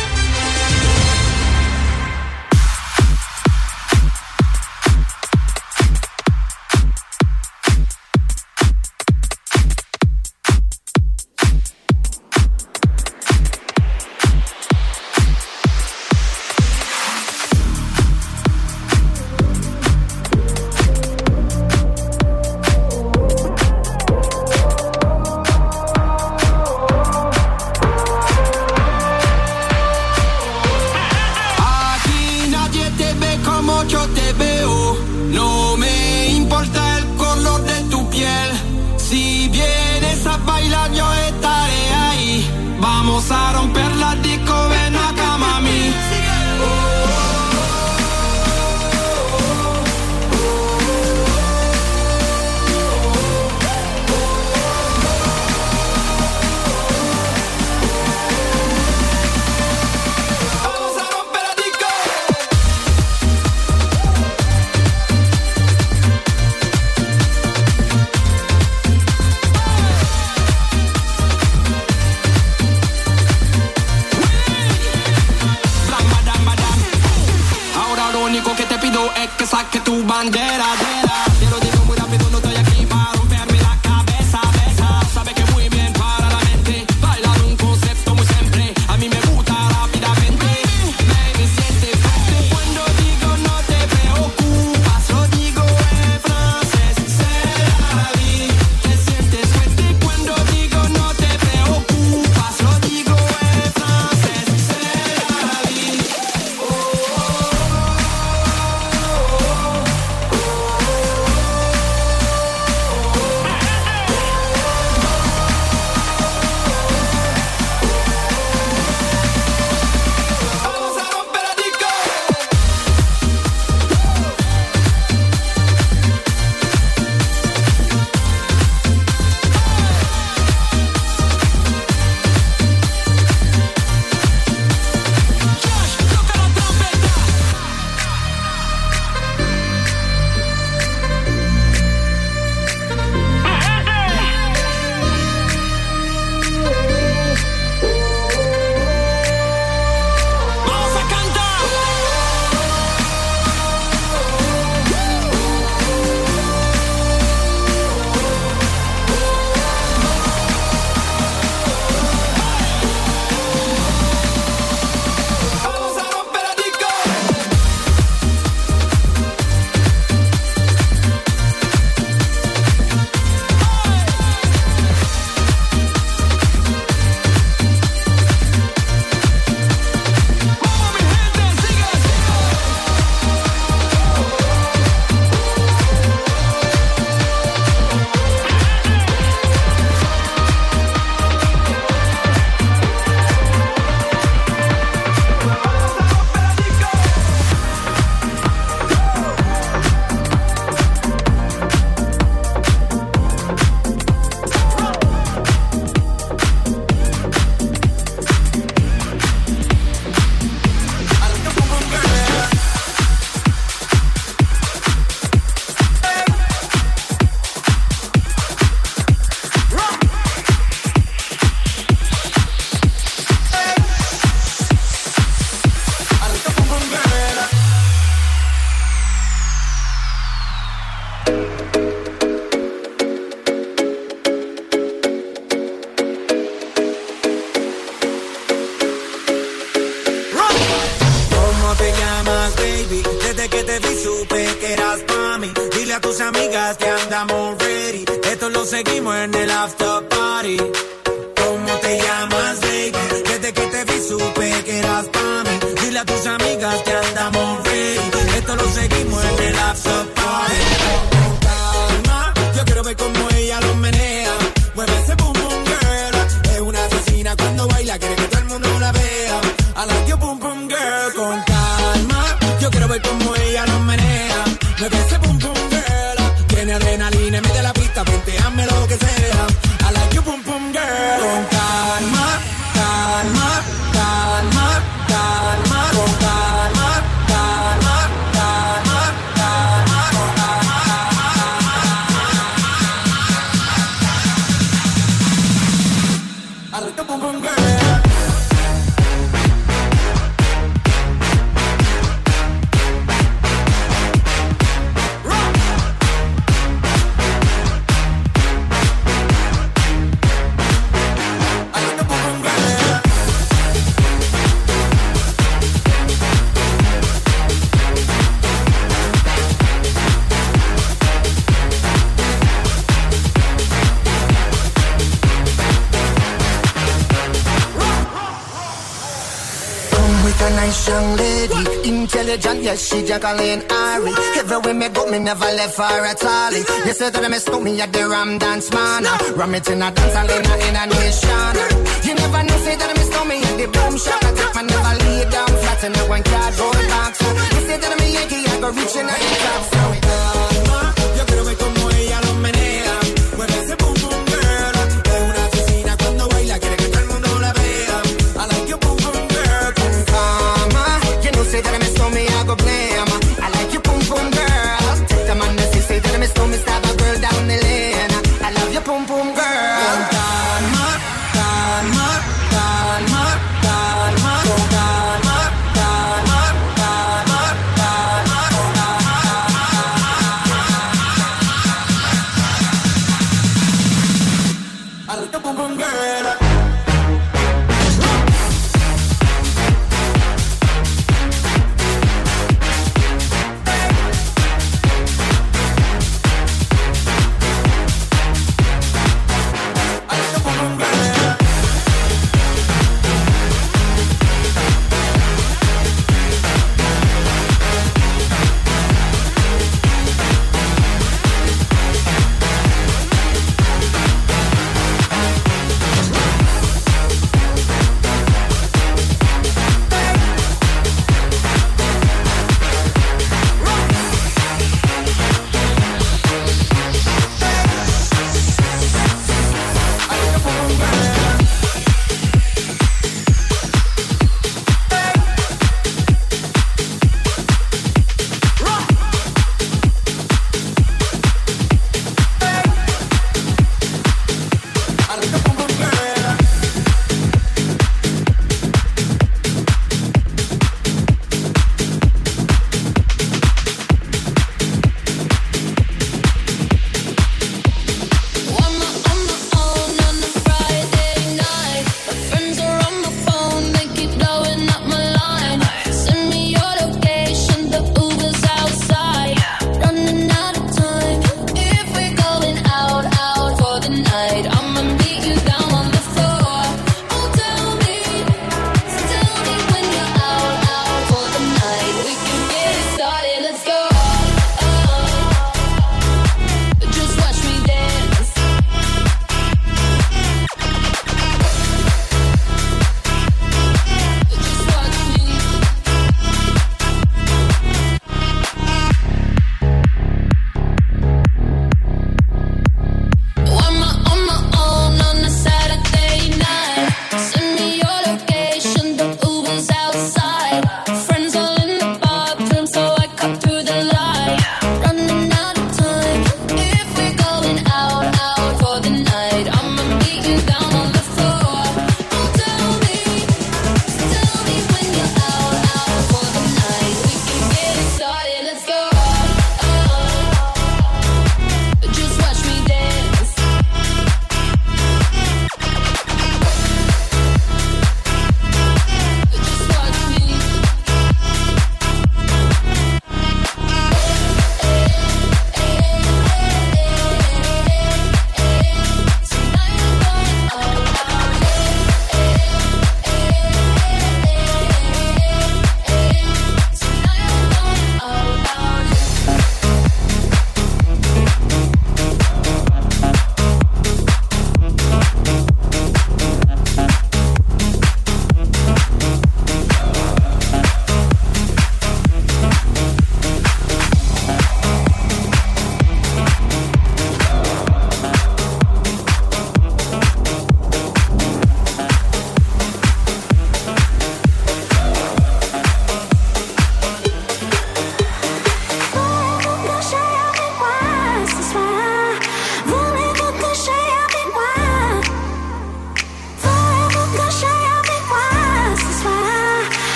[332.91, 334.13] she juggling Ari.
[334.35, 336.51] Everywhere me go, me never left her at all.
[336.51, 339.03] You said that I miss me at the Ram Dance Man.
[339.35, 341.55] Ram it in a dance, I in a, in nation.
[342.03, 344.19] You never know, say that I miss me at the boom shop.
[344.23, 347.21] I take my never lay down flat in a one cardboard box.
[347.55, 349.63] You said that I'm a Yankee, I go reaching out the top.
[349.71, 350.50] So it goes.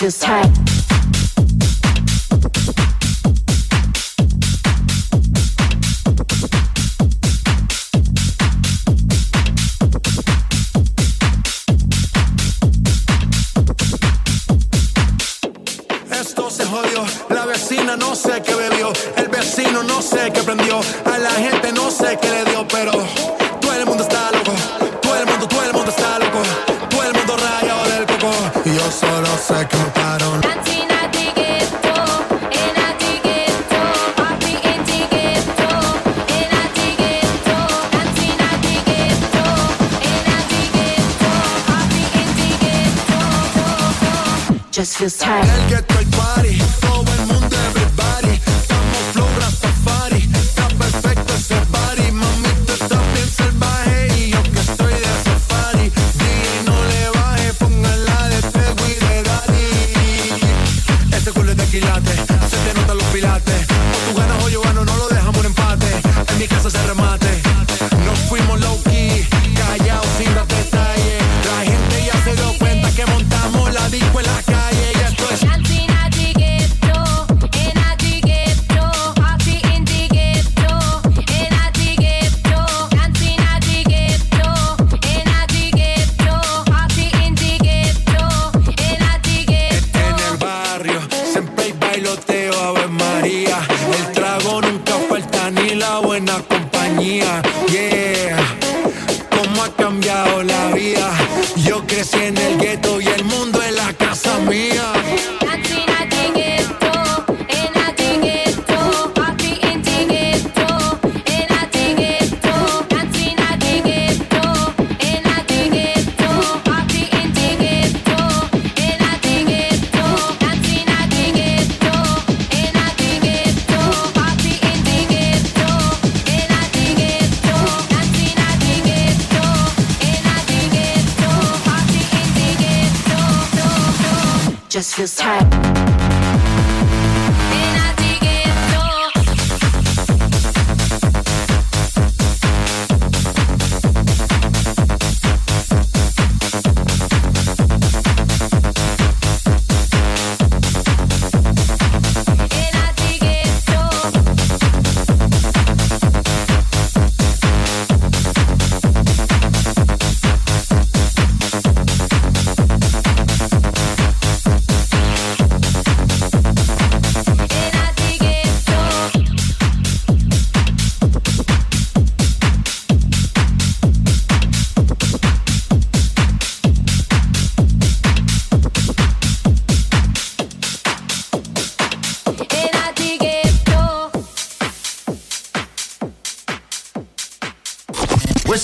[0.00, 0.24] Just
[44.74, 45.93] Just feels tight.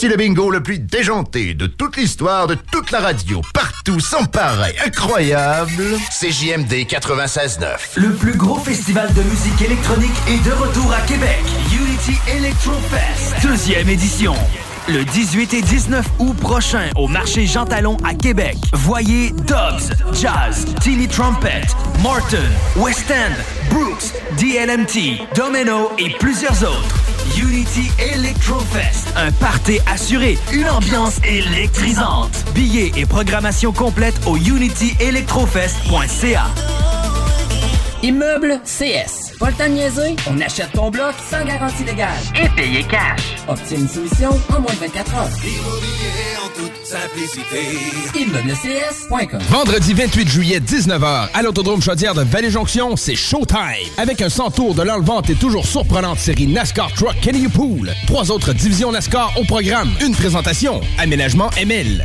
[0.00, 3.42] Voici le bingo le plus déjanté de toute l'histoire de toute la radio.
[3.52, 5.84] Partout, sans pareil, incroyable.
[6.08, 7.66] CJMD 96.9.
[7.96, 11.42] Le plus gros festival de musique électronique est de retour à Québec.
[11.70, 14.32] Unity Electro Fest, deuxième édition.
[14.88, 18.56] Le 18 et 19 août prochain au marché Jean Talon à Québec.
[18.72, 21.66] Voyez Dobbs, Jazz, Timmy Trumpet,
[22.02, 22.38] Martin,
[22.76, 23.34] West End,
[23.68, 26.99] Brooks, DLMT, Domino et plusieurs autres.
[27.38, 32.30] Unity Electrofest, un party assuré, une ambiance électrisante.
[32.54, 36.44] Billets et programmation complète au unityelectrofest.ca.
[38.02, 39.32] Immeuble CS.
[39.38, 40.16] Pas le temps de niaiser?
[40.28, 42.08] On achète ton bloc sans garantie légale.
[42.42, 43.20] Et payer cash.
[43.46, 45.28] Obtiens une soumission en moins de 24 heures.
[46.90, 47.78] Simplicité.
[48.16, 53.86] ImmeublesCS.com Vendredi 28 juillet, 19h, à l'Autodrome Chaudière de Vallée-Jonction, c'est Showtime.
[53.96, 57.92] Avec un 100 tours de l'enlevante et toujours surprenante série NASCAR Truck Kenny Pool.
[58.08, 59.88] Trois autres divisions NASCAR au programme.
[60.04, 60.80] Une présentation.
[60.98, 62.04] Aménagement ML.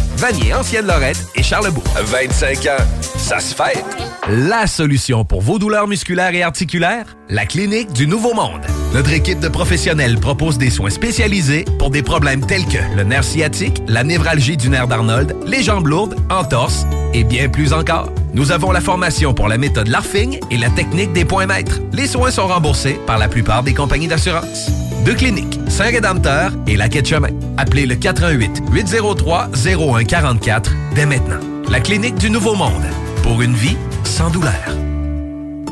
[0.21, 1.83] Vanier, Ancienne-Lorette et Charlebourg.
[1.99, 2.83] 25 ans,
[3.17, 3.83] ça se fête.
[4.29, 7.17] La solution pour vos douleurs musculaires et articulaires?
[7.27, 8.61] La Clinique du Nouveau Monde.
[8.93, 13.23] Notre équipe de professionnels propose des soins spécialisés pour des problèmes tels que le nerf
[13.23, 16.85] sciatique, la névralgie du nerf d'Arnold, les jambes lourdes, entorses
[17.15, 18.11] et bien plus encore.
[18.35, 21.79] Nous avons la formation pour la méthode LARFING et la technique des points maîtres.
[21.93, 24.69] Les soins sont remboursés par la plupart des compagnies d'assurance.
[25.05, 27.29] Deux cliniques, Saint-Rédempteur et la Quai de Chemin.
[27.57, 31.39] Appelez le 88 803 0144 dès maintenant.
[31.69, 32.85] La clinique du Nouveau Monde.
[33.23, 34.53] Pour une vie sans douleur.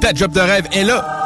[0.01, 1.18] Ta job de rêve est là.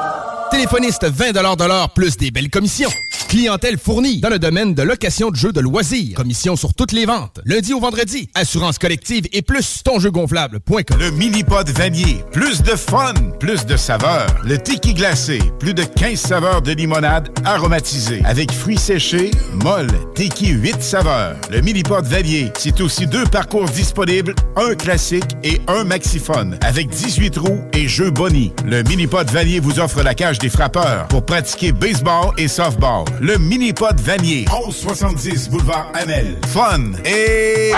[0.54, 2.92] Téléphoniste 20 de l'heure plus des belles commissions.
[3.28, 6.16] Clientèle fournie dans le domaine de location de jeux de loisirs.
[6.16, 7.42] Commission sur toutes les ventes.
[7.46, 8.30] Lundi au vendredi.
[8.36, 11.00] Assurance collective et plus tonjeugonflable.com.
[11.00, 12.24] Le mini-pod vanier.
[12.32, 14.28] Plus de fun, plus de saveurs.
[14.44, 15.40] Le tiki glacé.
[15.58, 18.22] Plus de 15 saveurs de limonade aromatisée.
[18.24, 19.32] Avec fruits séchés,
[19.64, 21.36] molle, tiki 8 saveurs.
[21.50, 22.52] Le mini-pod vanier.
[22.60, 26.60] C'est aussi deux parcours disponibles, un classique et un maxiphone.
[26.62, 28.54] Avec 18 roues et jeux boni.
[28.64, 33.06] Le mini-pod vanier vous offre la cage des frappeurs pour pratiquer baseball et softball.
[33.22, 34.44] Le mini-pod vanier.
[34.52, 36.38] 1170 boulevard Amel.
[36.48, 37.72] Fun et...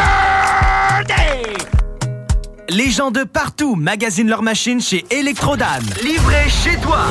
[2.69, 5.77] Les gens de partout magasinent leurs machines chez Electrodan.
[6.03, 7.01] Livré chez toi.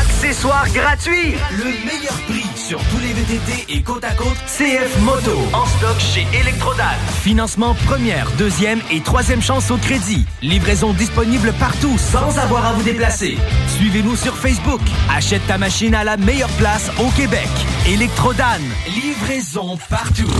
[0.00, 1.34] Accessoires gratuits.
[1.50, 2.41] Le meilleur prix
[2.72, 5.38] sur tous les VTT et côte à côte CF Moto.
[5.52, 6.96] En stock chez Electrodan.
[7.22, 10.24] Financement première, deuxième et troisième chance au crédit.
[10.40, 13.36] Livraison disponible partout sans avoir à vous déplacer.
[13.76, 14.80] Suivez-nous sur Facebook.
[15.14, 17.50] Achète ta machine à la meilleure place au Québec.
[17.86, 18.62] Electrodan.
[18.86, 20.32] Livraison partout.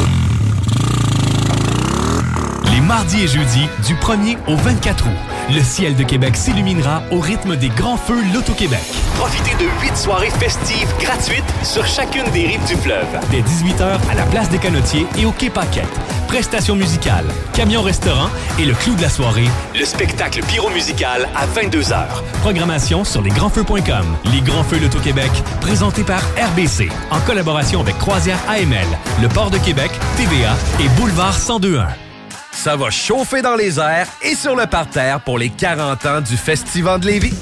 [2.73, 5.13] Les mardis et jeudis, du 1er au 24 août,
[5.51, 8.81] le ciel de Québec s'illuminera au rythme des grands feux Loto-Québec.
[9.17, 13.07] Profitez de huit soirées festives gratuites sur chacune des rives du fleuve.
[13.31, 15.89] Dès 18h à la place des Canotiers et au Quai Paquette.
[16.29, 19.49] Prestations musicales, camion-restaurant et le clou de la soirée,
[19.79, 22.07] Le spectacle pyro-musical à 22h.
[22.41, 24.07] Programmation sur lesgrandsfeux.com.
[24.33, 28.87] Les Grands Feux Loto-Québec, présentés par RBC, en collaboration avec Croisière AML,
[29.21, 32.12] le Port de Québec, TVA et Boulevard 1021.
[32.53, 36.37] Ça va chauffer dans les airs et sur le parterre pour les 40 ans du
[36.37, 37.35] Festival de Lévis.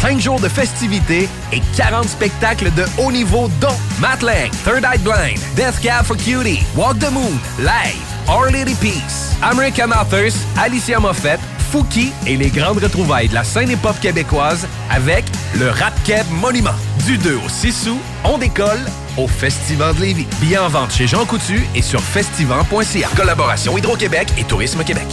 [0.00, 5.40] 5 jours de festivités et 40 spectacles de haut niveau dont Matt Third Eye Blind,
[5.56, 11.40] Death Cab for Cutie, Walk the Moon, Live, Our Lady Peace, American Authors, Alicia Moffett,
[11.72, 15.24] Fouki et les grandes retrouvailles de la scène hip-hop québécoise avec
[15.58, 16.70] le Rap Keb Monument.
[17.06, 18.80] Du 2 au 6 août, on décolle
[19.18, 20.26] au Festival de Lévis.
[20.40, 23.08] Billets en vente chez Jean Coutu et sur festival.ca.
[23.14, 25.04] Collaboration Hydro-Québec et Tourisme Québec.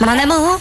[0.00, 0.60] Mon amour,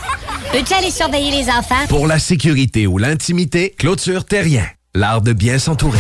[0.54, 1.86] peux-tu aller surveiller les enfants?
[1.90, 4.66] Pour la sécurité ou l'intimité, Clôture Terrien.
[4.94, 6.00] L'art de bien s'entourer.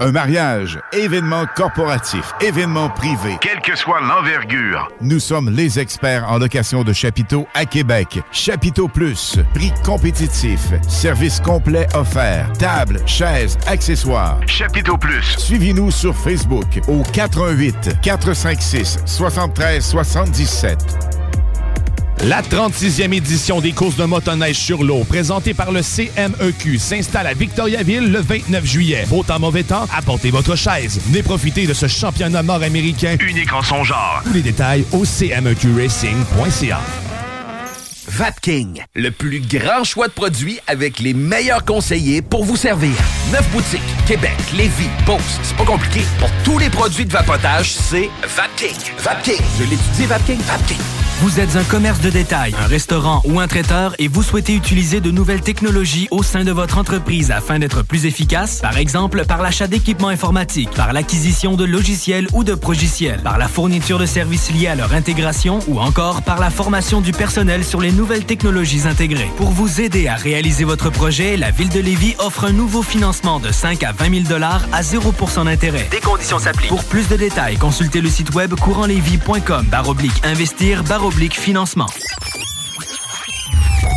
[0.00, 3.36] Un mariage, événement corporatif, événement privé.
[3.40, 4.88] Quelle que soit l'envergure.
[5.00, 8.20] Nous sommes les experts en location de chapiteaux à Québec.
[8.30, 14.38] Chapiteau Plus, prix compétitif, service complet offert, table, chaises, accessoires.
[14.46, 15.36] Chapiteau Plus.
[15.36, 21.27] Suivez-nous sur Facebook au 418 456 73 77.
[22.24, 27.32] La 36e édition des courses de motoneige sur l'eau, présentée par le CMEQ, s'installe à
[27.32, 29.06] Victoriaville le 29 juillet.
[29.08, 31.00] Beau temps, mauvais temps, apportez votre chaise.
[31.06, 33.16] Venez profiter de ce championnat nord-américain.
[33.20, 34.20] Unique en son genre.
[34.24, 36.80] Tous les détails au cmeqracing.ca.
[38.08, 42.94] Vapking, le plus grand choix de produits avec les meilleurs conseillers pour vous servir.
[43.30, 45.38] Neuf boutiques, Québec, Lévis, Beauce.
[45.44, 46.00] C'est pas compliqué.
[46.18, 48.76] Pour tous les produits de vapotage, c'est Vapking.
[48.98, 49.44] Vapking.
[49.58, 50.40] Je l'étudie, Vapking.
[50.40, 50.97] Vapking.
[51.20, 55.00] Vous êtes un commerce de détail, un restaurant ou un traiteur et vous souhaitez utiliser
[55.00, 59.42] de nouvelles technologies au sein de votre entreprise afin d'être plus efficace, par exemple par
[59.42, 64.52] l'achat d'équipements informatiques, par l'acquisition de logiciels ou de progiciels, par la fourniture de services
[64.52, 68.86] liés à leur intégration ou encore par la formation du personnel sur les nouvelles technologies
[68.86, 69.32] intégrées.
[69.38, 73.40] Pour vous aider à réaliser votre projet, la Ville de Lévis offre un nouveau financement
[73.40, 75.88] de 5 à 20 000 à 0% d'intérêt.
[75.90, 76.68] Des conditions s'appliquent.
[76.68, 81.86] Pour plus de détails, consultez le site web courantlévis.com baroblique investir financement.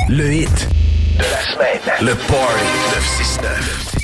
[0.07, 0.69] Le hit
[1.17, 1.79] de la semaine.
[2.01, 2.65] Le Party
[2.95, 4.00] 969.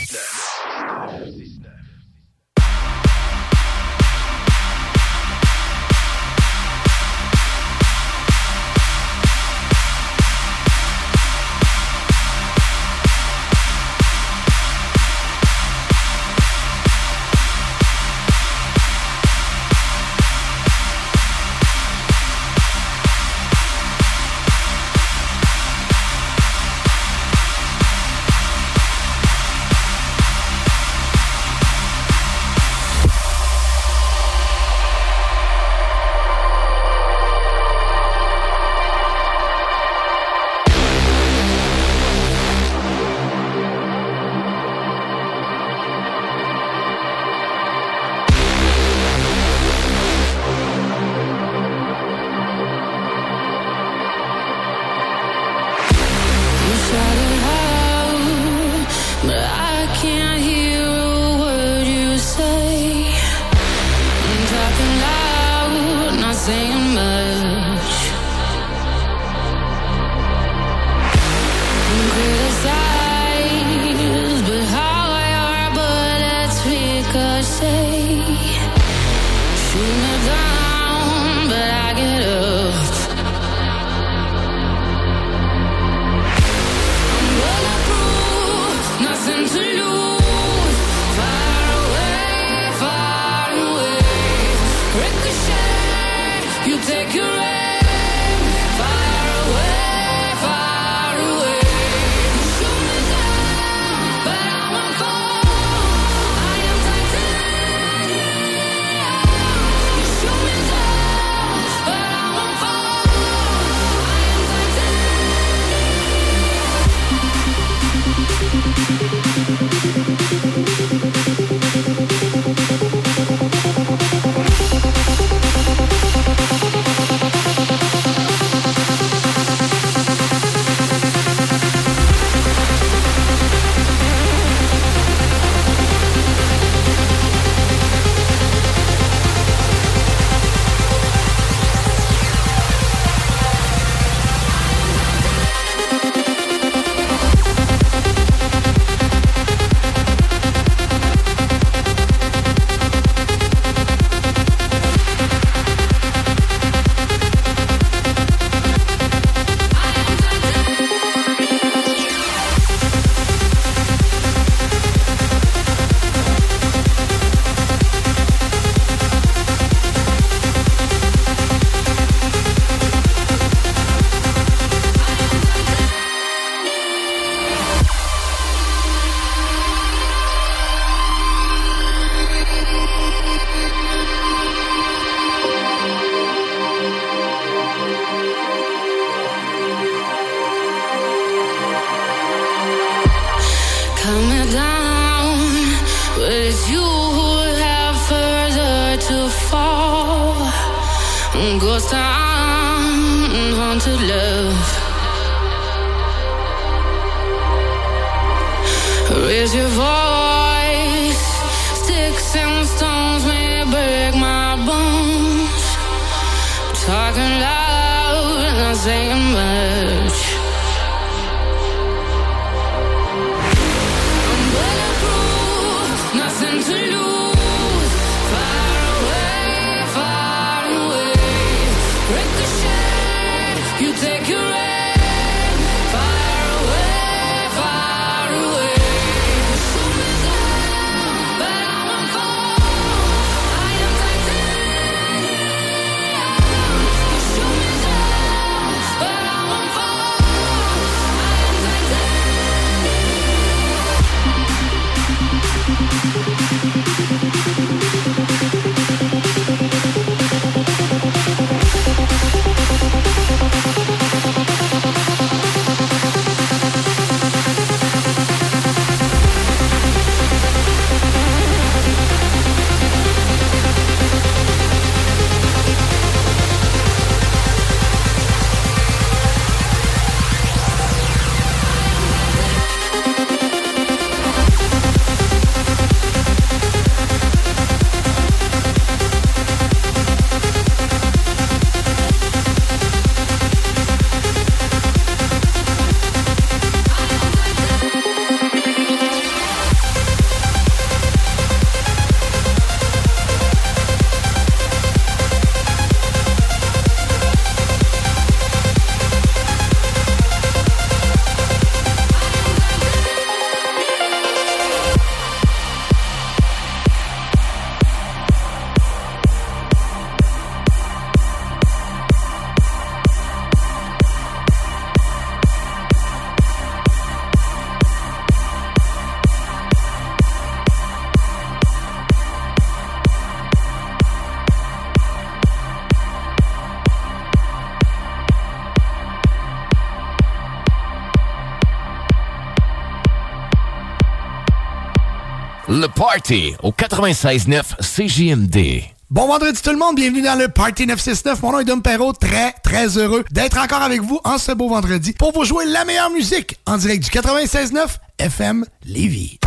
[345.98, 348.84] Party au 96.9 CJMD.
[349.10, 351.42] Bon vendredi tout le monde, bienvenue dans le Party 969.
[351.42, 354.70] Mon nom est Dom Perrault, très très heureux d'être encore avec vous en ce beau
[354.70, 357.88] vendredi pour vous jouer la meilleure musique en direct du 96.9
[358.20, 359.40] FM Lévis.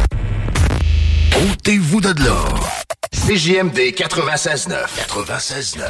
[1.52, 2.42] Ôtez-vous de là.
[3.12, 4.74] CJMD 96.9.
[5.08, 5.80] 96.9.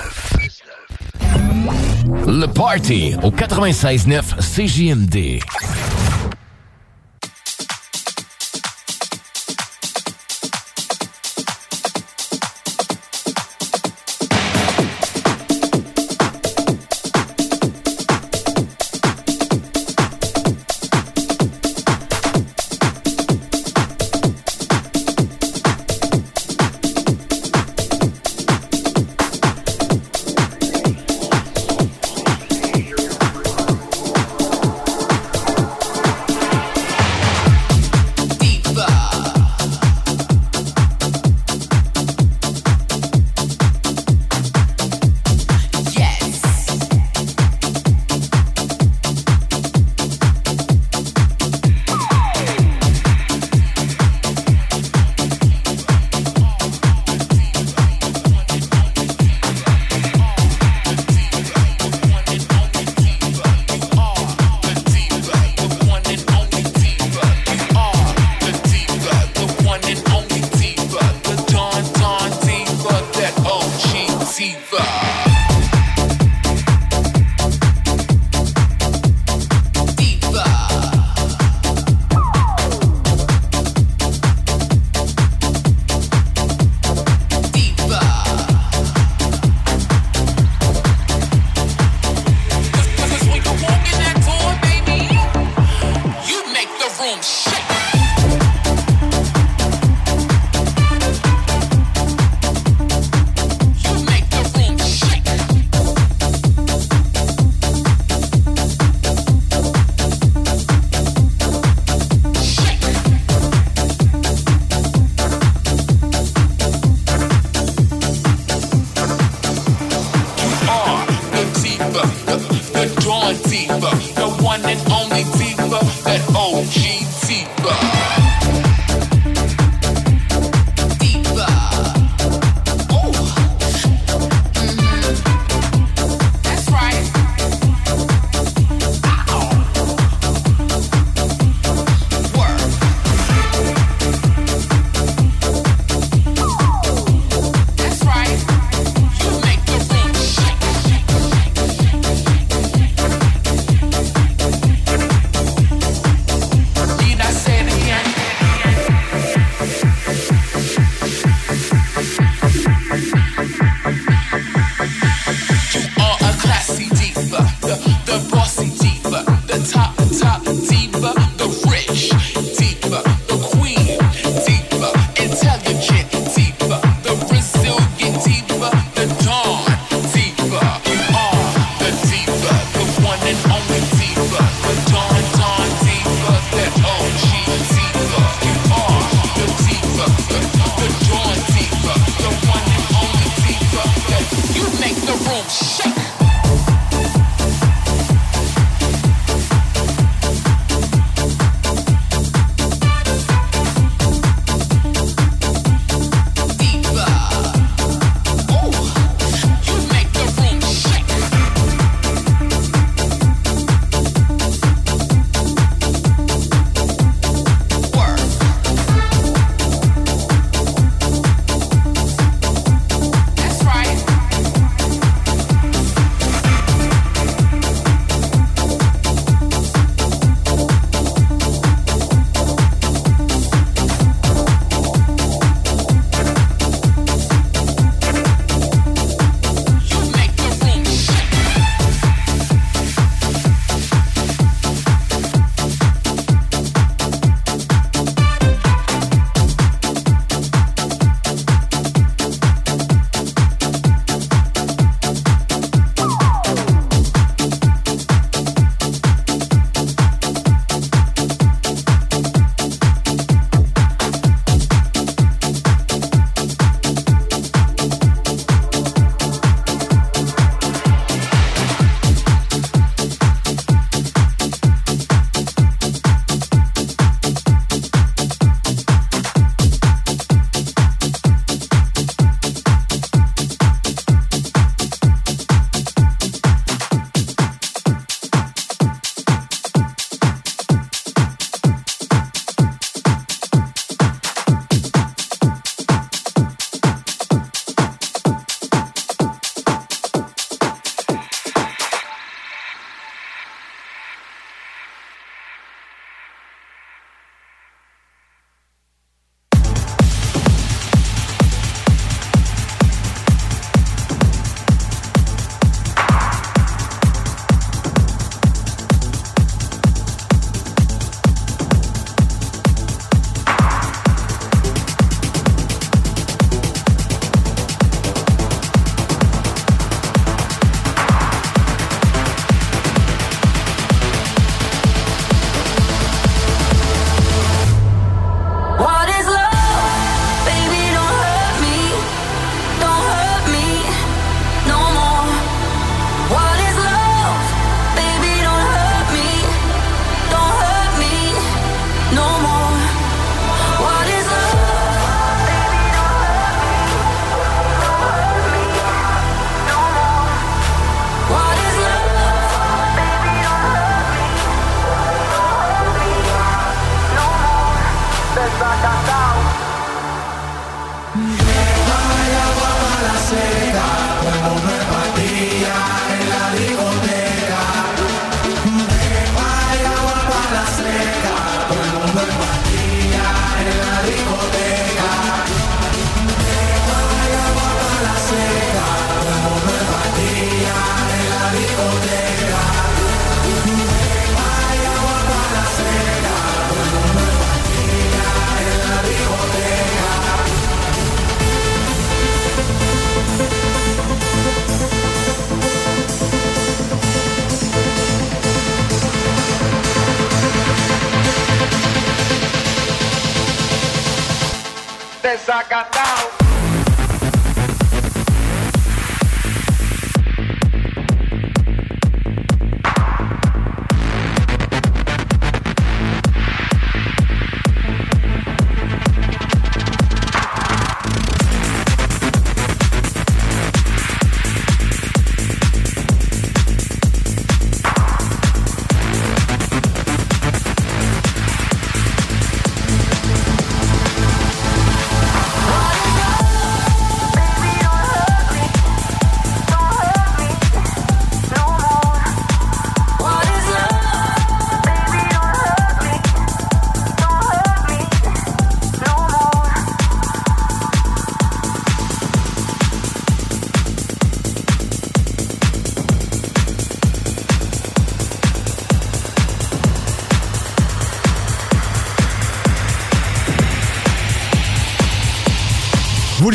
[2.27, 5.41] Le Party au 96.9 CJMD.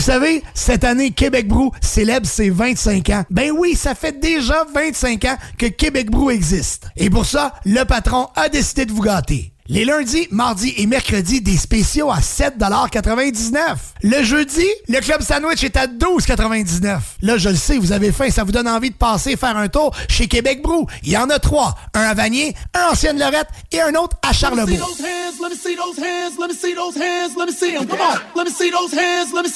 [0.05, 3.23] Savez, cette année, Québec Brou célèbre ses 25 ans.
[3.31, 6.89] Ben oui, ça fait déjà 25 ans que Québec Brou existe.
[6.95, 9.51] Et pour ça, le patron a décidé de vous gâter.
[9.67, 13.57] Les lundis, mardis et mercredis, des spéciaux à 7,99
[14.03, 18.29] Le jeudi, le club sandwich est à 12,99 Là, je le sais, vous avez faim,
[18.29, 20.85] ça vous donne envie de passer faire un tour chez Québec Brou.
[21.01, 21.73] Il y en a trois.
[21.95, 22.53] Un à Vanier,
[22.85, 24.67] un ancienne Lorette et un autre à Let me see Charlebourg.
[24.67, 27.71] those hands, let me see those hands, let me see those hands, let me see
[27.73, 27.87] them.
[27.87, 28.17] Come on.
[28.35, 29.49] Let me see those hands, let me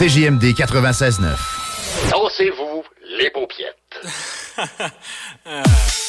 [0.10, 1.38] CJMD 96.9.
[2.10, 2.84] Dansez-vous
[3.20, 4.02] les paupiètes.